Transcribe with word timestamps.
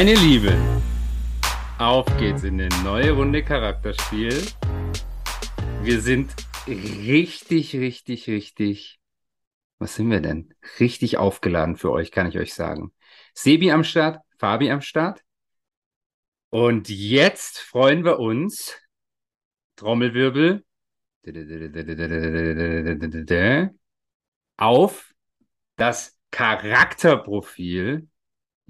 Meine 0.00 0.14
Lieben, 0.14 0.56
auf 1.76 2.06
geht's 2.16 2.42
in 2.42 2.58
eine 2.58 2.74
neue 2.82 3.12
Runde 3.12 3.44
Charakterspiel. 3.44 4.32
Wir 5.82 6.00
sind 6.00 6.34
richtig, 6.66 7.76
richtig, 7.76 8.26
richtig. 8.26 8.98
Was 9.78 9.96
sind 9.96 10.10
wir 10.10 10.20
denn? 10.20 10.54
Richtig 10.78 11.18
aufgeladen 11.18 11.76
für 11.76 11.92
euch, 11.92 12.12
kann 12.12 12.26
ich 12.26 12.38
euch 12.38 12.54
sagen. 12.54 12.94
Sebi 13.34 13.72
am 13.72 13.84
Start, 13.84 14.22
Fabi 14.38 14.70
am 14.70 14.80
Start. 14.80 15.22
Und 16.48 16.88
jetzt 16.88 17.58
freuen 17.58 18.02
wir 18.02 18.20
uns. 18.20 18.80
Trommelwirbel. 19.76 20.64
Auf 24.56 25.12
das 25.76 26.18
Charakterprofil 26.30 28.08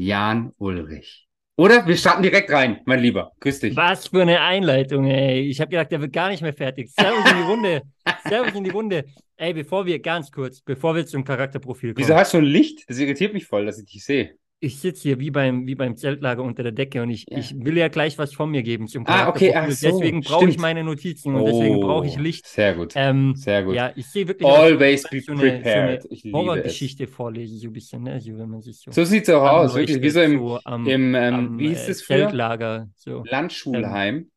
Jan 0.01 0.53
Ulrich. 0.57 1.29
Oder? 1.57 1.87
Wir 1.87 1.95
starten 1.95 2.23
direkt 2.23 2.51
rein, 2.51 2.81
mein 2.87 3.01
Lieber. 3.01 3.33
Grüß 3.39 3.61
dich. 3.61 3.77
Was 3.77 4.07
für 4.07 4.23
eine 4.23 4.41
Einleitung, 4.41 5.05
ey. 5.05 5.41
Ich 5.41 5.61
habe 5.61 5.69
gedacht, 5.71 5.93
der 5.93 6.01
wird 6.01 6.15
gar 6.15 6.31
nicht 6.31 6.41
mehr 6.41 6.55
fertig. 6.55 6.91
Servus 6.91 7.31
in 7.31 7.37
die 7.37 7.43
Runde. 7.43 7.83
Servus 8.27 8.55
in 8.55 8.65
die 8.65 8.71
Runde. 8.71 9.05
Ey, 9.37 9.53
bevor 9.53 9.85
wir, 9.85 9.99
ganz 10.01 10.31
kurz, 10.31 10.63
bevor 10.63 10.95
wir 10.95 11.05
zum 11.05 11.23
Charakterprofil 11.23 11.93
kommen. 11.93 12.03
Wieso 12.03 12.15
hast 12.15 12.33
du 12.33 12.39
ein 12.39 12.45
Licht? 12.45 12.89
Das 12.89 12.99
irritiert 12.99 13.35
mich 13.35 13.45
voll, 13.45 13.67
dass 13.67 13.79
ich 13.79 13.91
dich 13.91 14.03
sehe 14.03 14.39
ich 14.63 14.79
sitze 14.79 15.03
hier 15.03 15.19
wie 15.19 15.31
beim, 15.31 15.67
wie 15.67 15.75
beim 15.75 15.97
Zeltlager 15.97 16.43
unter 16.43 16.63
der 16.63 16.73
Decke 16.73 17.03
und 17.03 17.09
ich, 17.09 17.27
ja. 17.29 17.39
ich 17.39 17.55
will 17.59 17.79
ja 17.79 17.89
gleich 17.89 18.19
was 18.19 18.35
von 18.35 18.51
mir 18.51 18.63
geben 18.63 18.89
zum 18.89 19.07
Ah, 19.07 19.29
okay, 19.29 19.55
ach 19.55 19.71
so, 19.71 19.89
Deswegen 19.89 20.21
brauche 20.21 20.51
ich 20.51 20.59
meine 20.59 20.85
Notizen 20.85 21.35
und 21.35 21.41
oh, 21.41 21.47
deswegen 21.47 21.81
brauche 21.81 22.07
ich 22.07 22.19
Licht. 22.19 22.47
Sehr 22.47 22.75
gut. 22.75 22.93
Ähm, 22.95 23.35
sehr 23.37 23.65
gut. 23.65 23.75
Ja, 23.75 23.91
ich 23.97 24.07
sehe 24.07 24.29
wirklich. 24.29 24.47
Always 24.47 25.05
be 25.05 25.21
so 25.21 25.33
eine, 25.33 25.41
prepared. 25.41 26.03
So 26.03 26.09
eine 26.11 26.33
Horrorgeschichte 26.33 27.07
vorlesen, 27.07 27.57
so 27.57 27.69
ein 27.69 27.73
bisschen, 27.73 28.03
ne? 28.03 28.21
So, 28.21 28.37
wenn 28.37 28.51
man 28.51 28.61
sich 28.61 28.79
so. 28.79 28.93
So 28.93 29.05
sieht 29.05 29.23
es 29.23 29.35
auch 29.35 29.43
aus, 29.43 29.75
wirklich. 29.75 30.03
Wie 30.03 30.11
so 30.11 30.21
im, 30.21 30.39
so 30.39 30.61
am, 30.63 30.87
im 30.87 31.15
ähm, 31.15 31.35
am, 31.35 31.59
wie 31.59 31.69
hieß 31.69 31.89
es 31.89 32.03
früher? 32.03 32.19
Zeltlager. 32.19 32.89
So. 32.97 33.25
Landschulheim. 33.27 34.17
Ähm, 34.17 34.31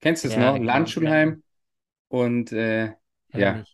Kennst 0.00 0.22
du 0.22 0.28
es 0.28 0.34
ja, 0.34 0.52
noch? 0.52 0.54
Genau, 0.54 0.66
Landschulheim 0.66 1.42
und 2.08 2.52
äh, 2.52 2.92
ja, 3.32 3.64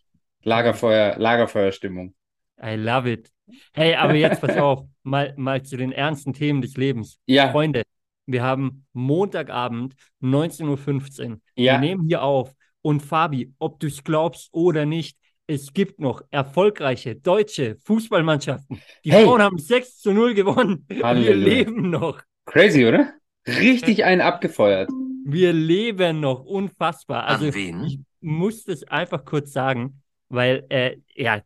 Lagerfeuer, 0.41 1.19
Lagerfeuerstimmung. 1.19 2.15
I 2.63 2.75
love 2.75 3.11
it. 3.11 3.31
Hey, 3.73 3.95
aber 3.95 4.15
jetzt 4.15 4.41
pass 4.41 4.55
auf, 4.57 4.85
mal, 5.03 5.33
mal 5.37 5.63
zu 5.63 5.77
den 5.77 5.91
ernsten 5.91 6.33
Themen 6.33 6.61
des 6.61 6.77
Lebens. 6.77 7.19
Ja. 7.25 7.51
Freunde, 7.51 7.83
wir 8.25 8.43
haben 8.43 8.85
Montagabend 8.93 9.95
19.15 10.21 11.31
Uhr. 11.31 11.37
Ja. 11.55 11.73
Wir 11.73 11.79
nehmen 11.79 12.07
hier 12.07 12.23
auf. 12.23 12.53
Und 12.81 13.01
Fabi, 13.01 13.53
ob 13.59 13.79
du 13.79 13.87
es 13.87 14.03
glaubst 14.03 14.49
oder 14.53 14.85
nicht, 14.85 15.17
es 15.47 15.73
gibt 15.73 15.99
noch 15.99 16.21
erfolgreiche 16.31 17.15
deutsche 17.15 17.77
Fußballmannschaften. 17.83 18.81
Die 19.03 19.11
hey. 19.11 19.25
Frauen 19.25 19.41
haben 19.41 19.57
6 19.57 19.99
zu 19.99 20.13
0 20.13 20.33
gewonnen. 20.33 20.87
Halleluja. 21.03 21.29
Wir 21.29 21.35
leben 21.35 21.89
noch. 21.89 22.21
Crazy, 22.45 22.85
oder? 22.85 23.13
Richtig 23.47 24.03
einen 24.05 24.21
abgefeuert. 24.21 24.89
Wir 25.25 25.53
leben 25.53 26.19
noch. 26.19 26.45
Unfassbar. 26.45 27.25
Also, 27.25 27.47
ich 27.47 27.99
muss 28.21 28.63
das 28.63 28.83
einfach 28.83 29.25
kurz 29.25 29.51
sagen, 29.51 30.01
weil, 30.29 30.65
äh, 30.69 30.97
ja, 31.13 31.41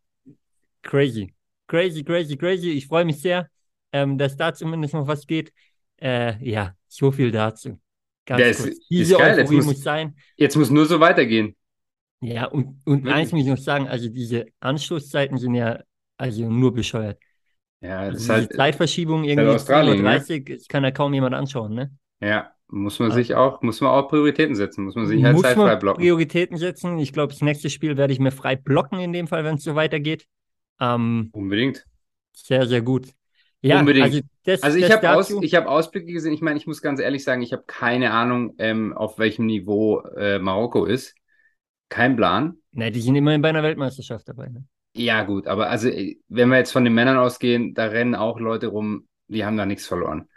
crazy 0.86 1.36
crazy, 1.68 2.04
crazy, 2.04 2.38
crazy. 2.38 2.70
Ich 2.72 2.88
freue 2.88 3.06
mich 3.06 3.22
sehr, 3.22 3.50
ähm, 3.92 4.18
dass 4.18 4.36
da 4.36 4.54
zumindest 4.54 4.94
noch 4.94 5.08
was 5.08 5.26
geht. 5.26 5.52
Äh, 5.98 6.44
ja, 6.44 6.74
so 6.88 7.12
viel 7.12 7.32
dazu. 7.32 7.80
Ganz 8.26 8.42
das 8.42 8.64
kurz. 8.64 8.88
Diese 8.90 9.14
ist 9.14 9.20
geil. 9.20 9.38
Jetzt 9.38 9.52
muss, 9.52 9.66
muss, 9.66 9.82
sein. 9.82 10.16
Jetzt 10.36 10.56
muss 10.56 10.70
nur 10.70 10.86
so 10.86 11.00
weitergehen. 11.00 11.56
Ja, 12.22 12.46
und, 12.46 12.82
und 12.86 13.08
eins 13.08 13.32
muss 13.32 13.42
ich 13.42 13.48
noch 13.48 13.58
sagen, 13.58 13.88
also 13.88 14.10
diese 14.10 14.46
Anschlusszeiten 14.60 15.38
sind 15.38 15.56
ja 15.56 15.82
also 16.18 16.50
nur 16.50 16.74
bescheuert. 16.74 17.20
Ja, 17.82 18.06
das 18.06 18.16
also 18.16 18.24
ist 18.24 18.30
halt 18.30 18.54
Zeitverschiebung 18.54 19.26
irgendwie 19.26 19.50
halt 19.50 19.56
Australien, 19.60 20.04
30, 20.04 20.48
ne? 20.48 20.56
das 20.56 20.68
kann 20.68 20.84
ja 20.84 20.92
kaum 20.92 21.14
jemand 21.14 21.36
anschauen, 21.36 21.76
ne? 21.76 21.92
Ja, 22.22 22.52
muss 22.68 22.98
man 22.98 23.12
sich 23.12 23.36
auch, 23.36 23.62
muss 23.62 23.80
man 23.82 23.92
auch 23.92 24.08
Prioritäten 24.08 24.56
setzen, 24.56 24.86
muss 24.86 24.96
man 24.96 25.06
sich 25.06 25.24
halt 25.24 25.38
Zeit 25.40 25.56
frei 25.56 25.76
blocken. 25.76 26.00
Prioritäten 26.00 26.58
setzen. 26.58 26.98
Ich 26.98 27.14
glaube, 27.14 27.34
das 27.34 27.42
nächste 27.42 27.70
Spiel 27.70 27.96
werde 27.96 28.14
ich 28.14 28.20
mir 28.20 28.32
frei 28.32 28.56
blocken 28.56 29.00
in 29.00 29.14
dem 29.14 29.28
Fall, 29.28 29.44
wenn 29.44 29.56
es 29.56 29.64
so 29.64 29.76
weitergeht. 29.76 30.26
Ähm, 30.80 31.30
Unbedingt. 31.34 31.86
Sehr, 32.34 32.68
sehr 32.68 32.82
gut. 32.82 33.08
Ja, 33.62 33.80
Unbedingt. 33.80 34.06
Also, 34.06 34.20
das, 34.44 34.62
also 34.62 34.78
ich 34.78 34.92
habe 34.92 35.10
Aus, 35.12 35.32
hab 35.32 35.66
Ausblicke 35.66 36.12
gesehen. 36.12 36.34
Ich 36.34 36.42
meine, 36.42 36.58
ich 36.58 36.68
muss 36.68 36.82
ganz 36.82 37.00
ehrlich 37.00 37.24
sagen, 37.24 37.42
ich 37.42 37.52
habe 37.52 37.64
keine 37.66 38.12
Ahnung, 38.12 38.54
ähm, 38.60 38.94
auf 38.94 39.18
welchem 39.18 39.48
Niveau 39.48 40.02
äh, 40.02 40.38
Marokko 40.40 40.86
ist. 40.86 41.16
Kein 41.90 42.16
Plan. 42.16 42.58
Ne, 42.72 42.92
die 42.92 43.02
sind 43.02 43.16
immerhin 43.16 43.42
bei 43.42 43.50
einer 43.50 43.64
Weltmeisterschaft 43.64 44.28
dabei. 44.28 44.50
Ne? 44.50 44.66
Ja, 44.96 45.24
gut, 45.24 45.48
aber 45.48 45.70
also, 45.70 45.90
äh, 45.90 46.18
wenn 46.28 46.50
wir 46.50 46.58
jetzt 46.58 46.72
von 46.72 46.84
den 46.84 46.94
Männern 46.94 47.18
ausgehen, 47.18 47.74
da 47.74 47.86
rennen 47.86 48.16
auch 48.16 48.40
Leute 48.40 48.68
rum, 48.68 49.08
die 49.28 49.46
haben 49.46 49.58
da 49.58 49.66
nichts 49.66 49.88
verloren. 49.88 50.30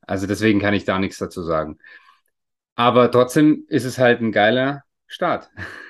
Also 0.00 0.26
deswegen 0.26 0.60
kann 0.60 0.74
ich 0.74 0.84
da 0.84 0.98
nichts 0.98 1.18
dazu 1.18 1.42
sagen. 1.42 1.78
Aber 2.74 3.10
trotzdem 3.10 3.64
ist 3.68 3.84
es 3.84 3.98
halt 3.98 4.20
ein 4.20 4.32
geiler 4.32 4.82
Start. 5.06 5.50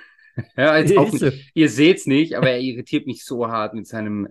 ja, 0.56 0.78
jetzt 0.78 0.96
auch, 0.96 1.12
ihr 1.54 1.68
seht 1.68 1.98
es 1.98 2.06
nicht, 2.06 2.34
aber 2.34 2.50
er 2.50 2.60
irritiert 2.60 3.06
mich 3.06 3.24
so 3.24 3.48
hart 3.48 3.74
mit 3.74 3.86
seinem 3.86 4.28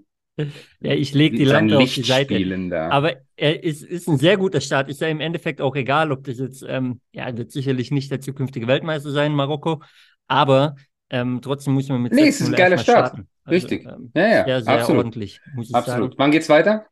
ja, 0.81 0.91
ich 0.91 1.13
lege 1.13 1.38
die 1.38 1.45
Lampe 1.45 1.77
auf 1.77 1.93
die 1.93 2.03
Seite. 2.03 2.69
Da. 2.69 2.89
Aber 2.89 3.13
er 3.38 3.63
ist, 3.63 3.83
ist 3.83 4.09
ein 4.09 4.17
sehr 4.17 4.35
guter 4.35 4.59
Start. 4.59 4.89
Ist 4.89 4.99
ja 4.99 5.07
im 5.07 5.21
Endeffekt 5.21 5.61
auch 5.61 5.75
egal, 5.75 6.11
ob 6.11 6.25
das 6.25 6.39
jetzt, 6.39 6.66
ähm, 6.67 6.99
ja, 7.13 7.35
wird 7.38 7.51
sicherlich 7.51 7.91
nicht 7.91 8.11
der 8.11 8.19
zukünftige 8.19 8.67
Weltmeister 8.67 9.11
sein, 9.11 9.33
Marokko. 9.33 9.81
Aber 10.27 10.75
ähm, 11.09 11.39
trotzdem 11.41 11.73
muss 11.73 11.88
man 11.88 12.01
mit 12.01 12.11
Nee, 12.11 12.27
es 12.27 12.41
ist 12.41 12.47
ein 12.47 12.55
geiler 12.55 12.77
Start. 12.77 13.13
Also, 13.13 13.25
Richtig. 13.47 13.85
Ähm, 13.85 14.11
ja, 14.13 14.27
ja. 14.27 14.45
Sehr, 14.45 14.61
sehr 14.63 14.73
absolut. 14.73 15.05
ordentlich, 15.05 15.39
absolut. 15.72 15.85
sagen. 15.85 16.13
Wann 16.17 16.31
geht's 16.31 16.49
weiter? 16.49 16.85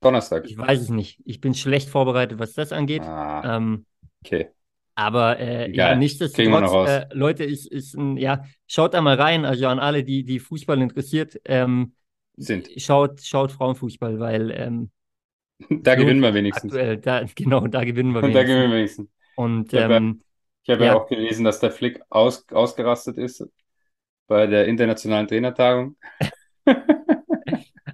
Donnerstag. 0.00 0.44
Ich 0.46 0.56
weiß 0.56 0.80
es 0.80 0.88
nicht. 0.88 1.20
Ich 1.24 1.40
bin 1.40 1.54
schlecht 1.54 1.88
vorbereitet, 1.88 2.38
was 2.38 2.54
das 2.54 2.72
angeht. 2.72 3.02
Ah, 3.02 3.56
ähm, 3.56 3.84
okay. 4.24 4.48
Aber 4.98 5.38
äh, 5.38 5.70
ja, 5.72 5.94
nichtsdestotrotz, 5.94 6.88
äh, 6.88 7.06
Leute, 7.12 7.44
ist, 7.44 7.66
ist 7.66 7.94
ein, 7.94 8.16
ja, 8.16 8.44
schaut 8.66 8.94
da 8.94 9.02
mal 9.02 9.16
rein, 9.16 9.44
also 9.44 9.66
an 9.66 9.78
alle, 9.78 10.02
die, 10.02 10.24
die 10.24 10.40
Fußball 10.40 10.80
interessiert. 10.80 11.38
Ähm, 11.44 11.92
sind. 12.36 12.68
Schaut, 12.78 13.20
schaut 13.20 13.52
Frauenfußball, 13.52 14.18
weil 14.18 14.50
ähm, 14.50 14.90
da 15.68 15.92
so 15.92 16.02
gewinnen 16.02 16.20
wir 16.20 16.32
wenigstens. 16.32 16.72
Aktuell, 16.72 16.96
da, 16.96 17.24
genau, 17.34 17.66
da 17.66 17.84
gewinnen 17.84 18.12
wir 18.12 18.22
wenigstens. 18.22 18.34
da 18.42 18.42
gewinnen 18.42 18.70
wir 18.70 18.76
wenigstens. 18.78 19.10
Und 19.36 19.72
ich 19.72 19.82
habe 19.82 19.94
ähm, 19.94 20.22
ja, 20.64 20.74
hab 20.74 20.80
ja, 20.80 20.86
ja, 20.86 20.94
auch 20.96 21.06
gelesen, 21.08 21.44
dass 21.44 21.60
der 21.60 21.70
Flick 21.70 22.00
aus, 22.08 22.46
ausgerastet 22.50 23.18
ist 23.18 23.46
bei 24.26 24.46
der 24.46 24.66
internationalen 24.66 25.28
Trainertagung. 25.28 25.96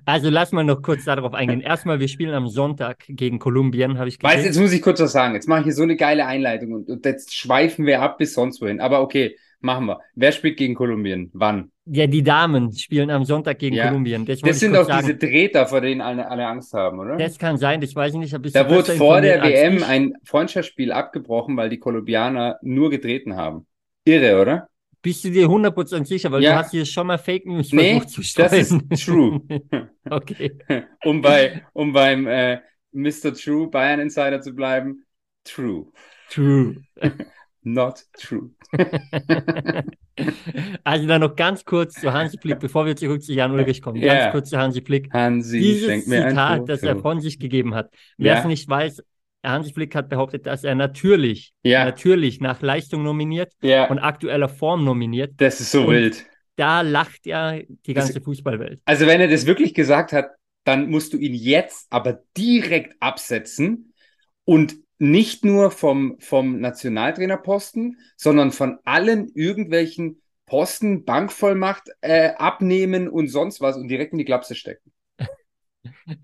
Also 0.04 0.30
lass 0.30 0.52
mal 0.52 0.64
noch 0.64 0.82
kurz 0.82 1.04
darauf 1.04 1.34
eingehen. 1.34 1.60
Erstmal, 1.60 2.00
wir 2.00 2.08
spielen 2.08 2.34
am 2.34 2.48
Sonntag 2.48 3.04
gegen 3.08 3.38
Kolumbien, 3.38 3.98
habe 3.98 4.08
ich 4.08 4.18
gesehen. 4.18 4.36
Weißt 4.36 4.46
jetzt 4.46 4.58
muss 4.58 4.72
ich 4.72 4.82
kurz 4.82 5.00
was 5.00 5.12
sagen. 5.12 5.34
Jetzt 5.34 5.48
mache 5.48 5.60
ich 5.60 5.64
hier 5.64 5.74
so 5.74 5.82
eine 5.82 5.96
geile 5.96 6.26
Einleitung 6.26 6.72
und, 6.72 6.88
und 6.88 7.04
jetzt 7.04 7.34
schweifen 7.34 7.86
wir 7.86 8.02
ab 8.02 8.18
bis 8.18 8.34
sonst 8.34 8.60
wohin. 8.60 8.80
Aber 8.80 9.00
okay, 9.00 9.36
machen 9.60 9.86
wir. 9.86 10.00
Wer 10.14 10.32
spielt 10.32 10.56
gegen 10.56 10.74
Kolumbien? 10.74 11.30
Wann? 11.32 11.70
Ja, 11.86 12.06
die 12.06 12.22
Damen 12.22 12.72
spielen 12.72 13.10
am 13.10 13.24
Sonntag 13.24 13.58
gegen 13.58 13.76
ja. 13.76 13.88
Kolumbien. 13.88 14.24
Das, 14.26 14.40
das 14.40 14.60
sind 14.60 14.76
auch 14.76 14.86
sagen. 14.86 15.06
diese 15.06 15.18
Treter, 15.18 15.66
vor 15.66 15.80
denen 15.80 16.00
alle, 16.00 16.28
alle, 16.28 16.46
Angst 16.46 16.72
haben, 16.74 16.98
oder? 17.00 17.16
Das 17.16 17.38
kann 17.38 17.56
sein, 17.56 17.80
das 17.80 17.94
weiß 17.94 18.14
ich 18.14 18.18
nicht. 18.18 18.54
Da 18.54 18.70
wurde 18.70 18.92
vor 18.92 19.20
der 19.20 19.42
WM 19.42 19.82
ein 19.82 20.14
Freundschaftsspiel 20.24 20.92
abgebrochen, 20.92 21.56
weil 21.56 21.70
die 21.70 21.78
Kolumbianer 21.78 22.58
nur 22.62 22.90
getreten 22.90 23.36
haben. 23.36 23.66
Irre, 24.04 24.40
oder? 24.40 24.68
Bist 25.02 25.24
du 25.24 25.30
dir 25.30 25.48
100% 25.48 26.04
sicher? 26.06 26.30
Weil 26.30 26.42
ja. 26.42 26.52
du 26.52 26.58
hast 26.58 26.70
hier 26.70 26.86
schon 26.86 27.08
mal 27.08 27.18
Fake 27.18 27.44
News 27.44 27.72
nee, 27.72 27.94
versucht 27.94 28.10
zu 28.10 28.22
streuen. 28.22 28.50
das 28.50 28.70
ist 28.70 29.04
true. 29.04 29.40
okay. 30.10 30.56
um, 31.04 31.20
bei, 31.20 31.66
um 31.72 31.92
beim 31.92 32.26
äh, 32.28 32.60
Mr. 32.92 33.34
True 33.34 33.68
Bayern 33.68 33.98
Insider 34.00 34.40
zu 34.40 34.52
bleiben, 34.54 35.04
true. 35.44 35.86
True. 36.30 36.76
Not 37.64 38.04
true. 38.18 38.50
also 40.82 41.06
dann 41.06 41.20
noch 41.20 41.36
ganz 41.36 41.64
kurz 41.64 41.94
zu 41.94 42.12
Hansi 42.12 42.36
Flick, 42.38 42.58
bevor 42.58 42.86
wir 42.86 42.96
zurück 42.96 43.22
zu 43.22 43.32
Jan 43.32 43.52
Ulrich 43.52 43.80
kommen. 43.80 44.00
Ganz 44.00 44.20
yeah. 44.20 44.30
kurz 44.32 44.50
zu 44.50 44.58
Hansi 44.58 44.82
Flick. 44.82 45.12
Hansi, 45.12 45.60
Dieses 45.60 46.04
Zitat, 46.06 46.68
das 46.68 46.82
er 46.82 46.98
von 46.98 47.20
sich 47.20 47.38
gegeben 47.38 47.76
hat. 47.76 47.92
Wer 48.18 48.40
es 48.40 48.44
nicht 48.46 48.68
weiß, 48.68 49.04
Hansi 49.42 49.72
Flick 49.72 49.94
hat 49.94 50.08
behauptet, 50.08 50.46
dass 50.46 50.64
er 50.64 50.74
natürlich, 50.74 51.52
ja. 51.62 51.84
natürlich 51.84 52.40
nach 52.40 52.62
Leistung 52.62 53.02
nominiert 53.02 53.52
ja. 53.62 53.88
und 53.88 53.98
aktueller 53.98 54.48
Form 54.48 54.84
nominiert. 54.84 55.32
Das 55.38 55.60
ist 55.60 55.72
so 55.72 55.82
und 55.82 55.90
wild. 55.90 56.26
Da 56.56 56.82
lacht 56.82 57.26
ja 57.26 57.58
die 57.86 57.94
ganze 57.94 58.14
das, 58.14 58.22
Fußballwelt. 58.22 58.80
Also 58.84 59.06
wenn 59.06 59.20
er 59.20 59.28
das 59.28 59.46
wirklich 59.46 59.74
gesagt 59.74 60.12
hat, 60.12 60.30
dann 60.64 60.90
musst 60.90 61.12
du 61.12 61.16
ihn 61.16 61.34
jetzt 61.34 61.86
aber 61.90 62.20
direkt 62.36 62.94
absetzen 63.00 63.94
und 64.44 64.76
nicht 64.98 65.44
nur 65.44 65.72
vom, 65.72 66.16
vom 66.20 66.60
Nationaltrainerposten, 66.60 67.98
sondern 68.16 68.52
von 68.52 68.78
allen 68.84 69.28
irgendwelchen 69.34 70.22
Posten, 70.46 71.04
Bankvollmacht 71.04 71.88
äh, 72.02 72.30
abnehmen 72.36 73.08
und 73.08 73.28
sonst 73.28 73.60
was 73.60 73.76
und 73.76 73.88
direkt 73.88 74.12
in 74.12 74.18
die 74.18 74.24
Klapse 74.24 74.54
stecken. 74.54 74.92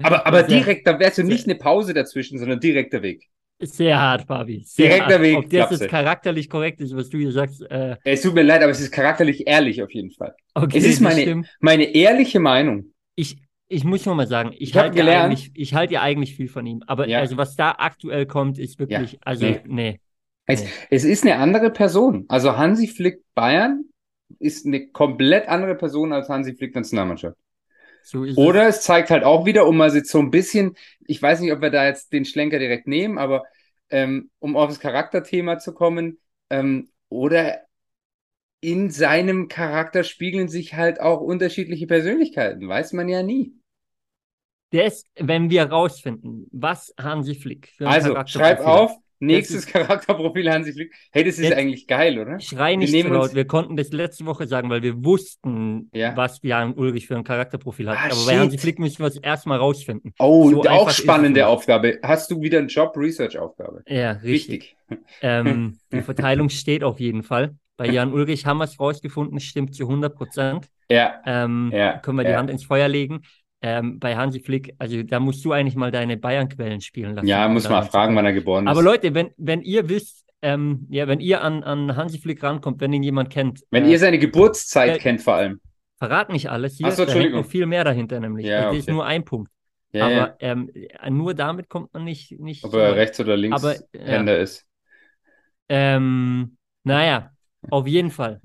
Aber, 0.03 0.27
aber 0.27 0.43
direkt, 0.43 0.87
da 0.87 0.99
wärst 0.99 1.19
du 1.19 1.25
nicht 1.25 1.45
eine 1.45 1.57
Pause 1.57 1.95
dazwischen, 1.95 2.39
sondern 2.39 2.61
direkter 2.61 3.03
Weg. 3.03 3.29
Sehr 3.61 4.01
hart, 4.01 4.27
Fabi. 4.27 4.63
Sehr 4.65 4.89
Direkter 4.89 5.15
hart. 5.15 5.23
Weg. 5.23 5.37
Ob 5.39 5.51
das 5.51 5.81
jetzt 5.81 5.89
charakterlich 5.89 6.49
korrekt 6.49 6.81
ist, 6.81 6.95
was 6.95 7.09
du 7.09 7.19
hier 7.19 7.33
sagst. 7.33 7.63
Äh... 7.71 7.97
Es 8.05 8.23
tut 8.23 8.35
mir 8.35 8.43
leid, 8.43 8.63
aber 8.63 8.71
es 8.71 8.81
ist 8.81 8.93
charakterlich 8.93 9.47
ehrlich 9.49 9.83
auf 9.83 9.91
jeden 9.93 10.13
Fall. 10.13 10.35
Okay, 10.55 10.79
es 10.79 10.85
ist 10.85 11.01
meine, 11.01 11.43
meine 11.59 11.85
ehrliche 11.85 12.39
Meinung. 12.39 12.93
Ich, 13.17 13.39
ich 13.67 13.83
muss 13.83 14.05
schon 14.05 14.17
mal 14.17 14.29
sagen, 14.29 14.53
ich, 14.53 14.71
ich 14.71 14.77
halte 14.77 14.99
ja 14.99 15.25
eigentlich, 15.25 15.51
ich 15.55 15.75
halte 15.75 15.95
ja 15.95 16.03
eigentlich 16.03 16.37
viel 16.37 16.49
von 16.49 16.67
ihm. 16.67 16.85
Aber 16.87 17.09
ja. 17.09 17.19
also 17.19 17.37
was 17.37 17.57
da 17.57 17.73
aktuell 17.73 18.27
kommt, 18.27 18.59
ist 18.59 18.79
wirklich, 18.79 19.13
ja. 19.13 19.19
also 19.25 19.47
nee. 19.47 19.61
nee. 19.67 20.01
Es, 20.47 20.63
nee. 20.63 20.71
es 20.91 21.05
ist 21.05 21.25
eine 21.25 21.37
andere 21.37 21.71
Person. 21.71 22.27
Also 22.29 22.57
Hansi 22.57 22.87
Flick 22.87 23.23
Bayern 23.35 23.87
ist 24.39 24.67
eine 24.67 24.87
komplett 24.89 25.49
andere 25.49 25.75
Person 25.75 26.13
als 26.13 26.29
Hansi 26.29 26.55
Flick 26.55 26.77
Nationalmannschaft. 26.77 27.37
So 28.09 28.25
Oder 28.37 28.69
es. 28.69 28.83
zeigt 28.83 29.11
halt 29.11 29.23
auch 29.25 29.45
wieder, 29.45 29.67
um 29.67 29.77
mal 29.77 29.91
so 29.91 30.19
ein 30.19 30.31
bisschen, 30.31 30.77
ich 31.07 31.21
weiß 31.21 31.41
nicht, 31.41 31.53
ob 31.53 31.61
wir 31.61 31.71
da 31.71 31.87
jetzt 31.87 32.13
den 32.13 32.25
Schlenker 32.25 32.59
direkt 32.59 32.87
nehmen, 32.87 33.19
aber 33.19 33.45
ähm, 33.91 34.31
um 34.39 34.57
auf 34.57 34.69
das 34.71 34.81
Charakterthema 34.81 35.59
zu 35.59 35.75
kommen, 35.75 36.19
ähm, 36.49 36.89
oder 37.11 37.63
in 38.61 38.91
seinem 38.91 39.49
Charakter 39.49 40.05
spiegeln 40.05 40.49
sich 40.49 40.75
halt 40.75 41.01
auch 41.01 41.21
unterschiedliche 41.21 41.87
Persönlichkeiten, 41.87 42.67
weiß 42.67 42.95
man 42.95 43.09
ja 43.09 43.23
nie. 43.23 43.53
Ist, 44.71 45.07
wenn 45.17 45.51
wir 45.51 45.65
rausfinden, 45.65 46.47
was 46.51 46.95
Hansi 46.99 47.35
Flick 47.35 47.69
für 47.77 47.87
ein 47.87 47.93
Also, 47.93 48.17
schreib 48.27 48.61
auf, 48.61 48.93
Nächstes 49.21 49.67
Charakterprofil 49.67 50.51
Hansi 50.51 50.73
Flick. 50.73 50.95
Hey, 51.11 51.25
das 51.25 51.39
ist 51.39 51.53
eigentlich 51.53 51.87
geil, 51.87 52.19
oder? 52.19 52.39
Schrei 52.41 52.77
nicht 52.77 52.93
wir, 52.93 53.09
laut. 53.09 53.35
wir 53.35 53.47
konnten 53.47 53.77
das 53.77 53.91
letzte 53.93 54.27
Woche 54.27 54.47
sagen, 54.47 54.71
weil 54.71 54.83
wir 54.83 55.05
wussten, 55.05 55.91
ja. 55.93 56.17
was 56.17 56.41
Jan 56.43 56.75
Ulrich 56.75 57.07
für 57.07 57.17
ein 57.17 57.25
Charakterprofil 57.25 57.89
hat. 57.89 57.99
Ah, 57.99 58.05
Aber 58.07 58.15
shit. 58.15 58.27
bei 58.27 58.39
Hansi 58.39 58.59
Flick 58.59 58.79
müssen 58.79 59.01
wir 59.01 59.07
es 59.07 59.17
erstmal 59.17 59.59
rausfinden. 59.59 60.15
Oh, 60.19 60.51
so 60.51 60.63
auch 60.63 60.91
spannende 60.91 61.47
Aufgabe. 61.47 61.99
Hast 62.03 62.31
du 62.31 62.41
wieder 62.41 62.59
einen 62.59 62.69
Job-Research-Aufgabe? 62.69 63.83
Ja, 63.89 64.13
richtig. 64.13 64.77
ähm, 65.23 65.79
die 65.93 66.03
Verteilung 66.03 66.49
steht 66.49 66.85
auf 66.85 67.01
jeden 67.01 67.23
Fall. 67.23 67.57
Bei 67.77 67.87
Jan 67.87 68.13
Ulrich 68.13 68.47
haben 68.47 68.59
wir 68.59 68.65
es 68.65 68.79
rausgefunden, 68.79 69.39
stimmt 69.41 69.75
zu 69.75 69.85
100 69.85 70.15
Prozent. 70.15 70.69
Ja. 70.91 71.21
Ähm, 71.27 71.71
ja. 71.73 71.99
Können 71.99 72.19
wir 72.19 72.25
die 72.25 72.35
Hand 72.35 72.51
ins 72.51 72.65
Feuer 72.65 72.89
legen 72.89 73.23
ähm, 73.61 73.99
bei 73.99 74.17
Hansi 74.17 74.41
Flick, 74.41 74.75
also 74.79 75.03
da 75.03 75.21
musst 75.21 75.45
du 75.45 75.53
eigentlich 75.53 75.75
mal 75.75 75.91
deine 75.91 76.17
Bayern-Quellen 76.17 76.81
spielen 76.81 77.15
lassen. 77.15 77.27
Ja, 77.27 77.49
muss 77.49 77.69
mal 77.69 77.83
fragen, 77.83 78.15
wann 78.15 78.25
er 78.25 78.33
geboren 78.33 78.67
ist. 78.67 78.71
Aber 78.71 78.83
Leute, 78.83 79.15
wenn, 79.15 79.31
wenn 79.37 79.63
ihr 79.63 79.89
wisst, 79.89 80.25
ähm, 80.43 80.87
ja, 80.89 81.09
wenn 81.09 81.21
ihr 81.21 81.43
an, 81.43 81.65
an 81.65 81.97
Hansi 81.97 82.19
Flick 82.19 82.43
rankommt, 82.43 82.81
wenn 82.81 82.93
ihn 82.93 83.03
jemand 83.03 83.31
kennt. 83.31 83.65
Wenn 83.71 83.85
äh, 83.87 83.91
ihr 83.91 83.99
seine 83.99 84.19
Geburtszeit 84.19 84.97
äh, 84.97 84.99
kennt 84.99 85.23
vor 85.23 85.35
allem. 85.35 85.61
Verrat 85.99 86.31
nicht 86.31 86.49
alles. 86.49 86.77
Hier 86.77 86.87
Ach 86.87 86.93
so, 86.93 87.05
da 87.05 87.29
noch 87.29 87.45
viel 87.45 87.67
mehr 87.67 87.83
dahinter 87.83 88.21
nämlich. 88.21 88.47
Ja, 88.47 88.57
also, 88.57 88.69
okay. 88.69 88.79
ist 88.79 88.89
nur 88.89 89.05
ein 89.05 89.25
Punkt. 89.25 89.51
Ja, 89.91 90.07
Aber 90.07 90.15
ja. 90.15 90.37
Ähm, 90.41 90.71
nur 91.11 91.35
damit 91.35 91.69
kommt 91.69 91.93
man 91.93 92.05
nicht. 92.05 92.39
nicht 92.39 92.65
Ob 92.65 92.75
er 92.75 92.95
rechts 92.95 93.19
oder 93.19 93.37
links 93.37 93.65
Aber, 93.65 93.75
Händer 93.93 94.39
ist. 94.39 94.65
Ähm, 95.69 96.57
naja, 96.85 97.33
auf 97.69 97.87
jeden 97.89 98.11
Fall. 98.11 98.41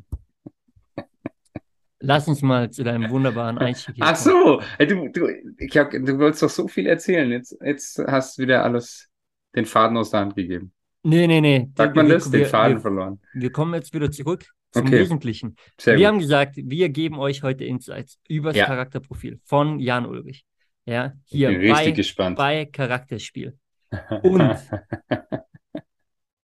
Lass 2.06 2.28
uns 2.28 2.42
mal 2.42 2.70
zu 2.70 2.84
deinem 2.84 3.10
wunderbaren 3.10 3.58
Einstieg. 3.58 3.96
Ach 4.02 4.16
so, 4.18 4.62
du, 4.78 5.08
du, 5.08 5.30
ich 5.58 5.78
hab, 5.78 5.92
du 5.92 6.20
wolltest 6.20 6.44
doch 6.44 6.50
so 6.50 6.68
viel 6.68 6.86
erzählen. 6.86 7.32
Jetzt, 7.32 7.58
jetzt 7.64 7.98
hast 7.98 8.38
du 8.38 8.42
wieder 8.44 8.62
alles 8.62 9.10
den 9.56 9.66
Faden 9.66 9.96
aus 9.96 10.12
der 10.12 10.20
Hand 10.20 10.36
gegeben. 10.36 10.74
Nee, 11.04 11.28
nee, 11.28 11.40
nee. 11.40 11.70
Sagt 11.78 11.96
man 11.96 12.08
wir, 12.08 12.16
das? 12.16 12.30
Den 12.30 12.42
wir, 12.42 12.48
Faden 12.48 12.76
wir, 12.76 12.82
verloren. 12.82 13.22
Wir 13.34 13.54
kommen 13.54 13.74
jetzt 13.74 13.94
wieder 13.94 14.12
zurück 14.12 14.46
zum 14.72 14.88
okay. 14.88 15.00
Wesentlichen. 15.00 15.56
Sehr 15.80 15.94
wir 15.94 16.00
gut. 16.00 16.08
haben 16.08 16.20
gesagt, 16.20 16.56
wir 16.58 16.90
geben 16.90 17.20
euch 17.20 17.42
heute 17.42 17.64
Insights 17.64 18.20
über 18.28 18.50
das 18.50 18.58
ja. 18.58 18.66
Charakterprofil 18.66 19.40
von 19.46 19.80
Jan 19.80 20.06
Ulrich. 20.06 20.44
Ja, 20.86 21.14
hier 21.24 21.58
bei, 21.72 21.92
gespannt. 21.92 22.36
bei 22.36 22.66
Charakterspiel. 22.66 23.58
Und 24.24 24.58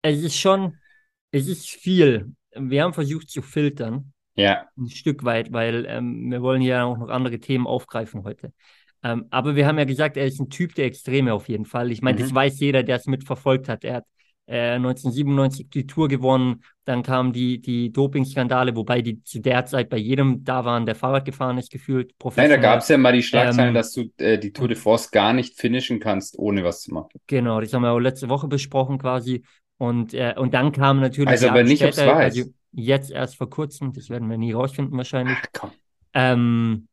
es 0.03 0.21
ist 0.21 0.37
schon, 0.37 0.77
es 1.31 1.47
ist 1.47 1.67
viel. 1.67 2.31
Wir 2.55 2.83
haben 2.83 2.93
versucht 2.93 3.31
zu 3.31 3.41
filtern 3.41 4.13
ja. 4.37 4.67
Ein 4.77 4.89
Stück 4.89 5.23
weit, 5.23 5.51
weil 5.51 5.85
ähm, 5.89 6.31
wir 6.31 6.41
wollen 6.41 6.61
ja 6.61 6.85
auch 6.85 6.97
noch 6.97 7.09
andere 7.09 7.39
Themen 7.39 7.67
aufgreifen 7.67 8.23
heute. 8.23 8.53
Ähm, 9.03 9.25
aber 9.29 9.55
wir 9.55 9.67
haben 9.67 9.77
ja 9.77 9.85
gesagt, 9.85 10.17
er 10.17 10.25
ist 10.25 10.39
ein 10.39 10.49
Typ 10.49 10.75
der 10.75 10.85
Extreme 10.85 11.33
auf 11.33 11.49
jeden 11.49 11.65
Fall. 11.65 11.91
Ich 11.91 12.01
meine, 12.01 12.17
mhm. 12.17 12.23
das 12.23 12.33
weiß 12.33 12.59
jeder, 12.59 12.83
der 12.83 12.97
es 12.97 13.07
mitverfolgt 13.07 13.67
hat. 13.67 13.83
Er 13.83 13.95
hat 13.95 14.05
äh, 14.47 14.75
1997 14.75 15.69
die 15.69 15.87
Tour 15.87 16.07
gewonnen, 16.07 16.63
dann 16.85 17.03
kamen 17.03 17.33
die, 17.33 17.61
die 17.61 17.91
Doping-Skandale, 17.91 18.75
wobei 18.75 19.01
die 19.01 19.21
zu 19.23 19.39
der 19.39 19.65
Zeit 19.65 19.89
bei 19.89 19.97
jedem 19.97 20.43
da 20.43 20.63
waren, 20.63 20.85
der 20.85 20.95
Fahrrad 20.95 21.25
gefahren 21.25 21.57
ist, 21.57 21.69
gefühlt 21.69 22.13
Nein, 22.35 22.49
da 22.49 22.57
gab 22.57 22.79
es 22.79 22.87
ja 22.87 22.97
mal 22.97 23.11
die 23.11 23.23
Schlagzeilen, 23.23 23.69
ähm, 23.69 23.75
dass 23.75 23.91
du 23.91 24.09
äh, 24.17 24.37
die 24.37 24.53
Tour 24.53 24.69
de 24.69 24.77
France 24.77 25.09
gar 25.11 25.33
nicht 25.33 25.59
finishen 25.59 25.99
kannst, 25.99 26.39
ohne 26.39 26.63
was 26.63 26.81
zu 26.81 26.93
machen. 26.93 27.09
Genau, 27.27 27.59
das 27.59 27.73
haben 27.73 27.81
wir 27.81 27.91
auch 27.91 27.99
letzte 27.99 28.29
Woche 28.29 28.47
besprochen 28.47 28.99
quasi. 28.99 29.43
Und, 29.77 30.13
äh, 30.13 30.33
und 30.37 30.53
dann 30.53 30.71
kam 30.71 31.01
natürlich. 31.01 31.29
Also, 31.29 31.49
aber 31.49 31.63
nicht, 31.63 31.83
ob 31.83 31.89
es 31.89 31.97
weiß. 31.97 32.07
Also, 32.07 32.43
jetzt 32.77 33.11
erst 33.11 33.37
vor 33.37 33.49
kurzem, 33.49 33.91
das 33.91 34.09
werden 34.09 34.29
wir 34.29 34.37
nie 34.37 34.53
rausfinden 34.53 34.95
wahrscheinlich. 34.95 35.37
Ach. 35.61 35.71
Ähm, 36.13 36.87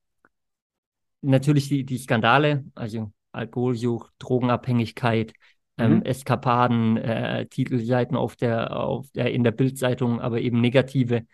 natürlich 1.21 1.69
die, 1.69 1.85
die 1.85 1.99
Skandale, 1.99 2.65
also 2.75 3.13
Alkoholsucht, 3.33 4.13
Drogenabhängigkeit, 4.19 5.35
ähm, 5.77 5.97
mhm. 5.97 6.03
Eskapaden, 6.03 6.97
äh, 6.97 7.47
Titelseiten 7.47 8.17
auf 8.17 8.35
der, 8.37 8.77
auf 8.77 9.11
der, 9.11 9.33
in 9.33 9.45
der 9.45 9.51
Bildzeitung, 9.51 10.21
aber 10.21 10.41
eben 10.41 10.61
negative. 10.61 11.27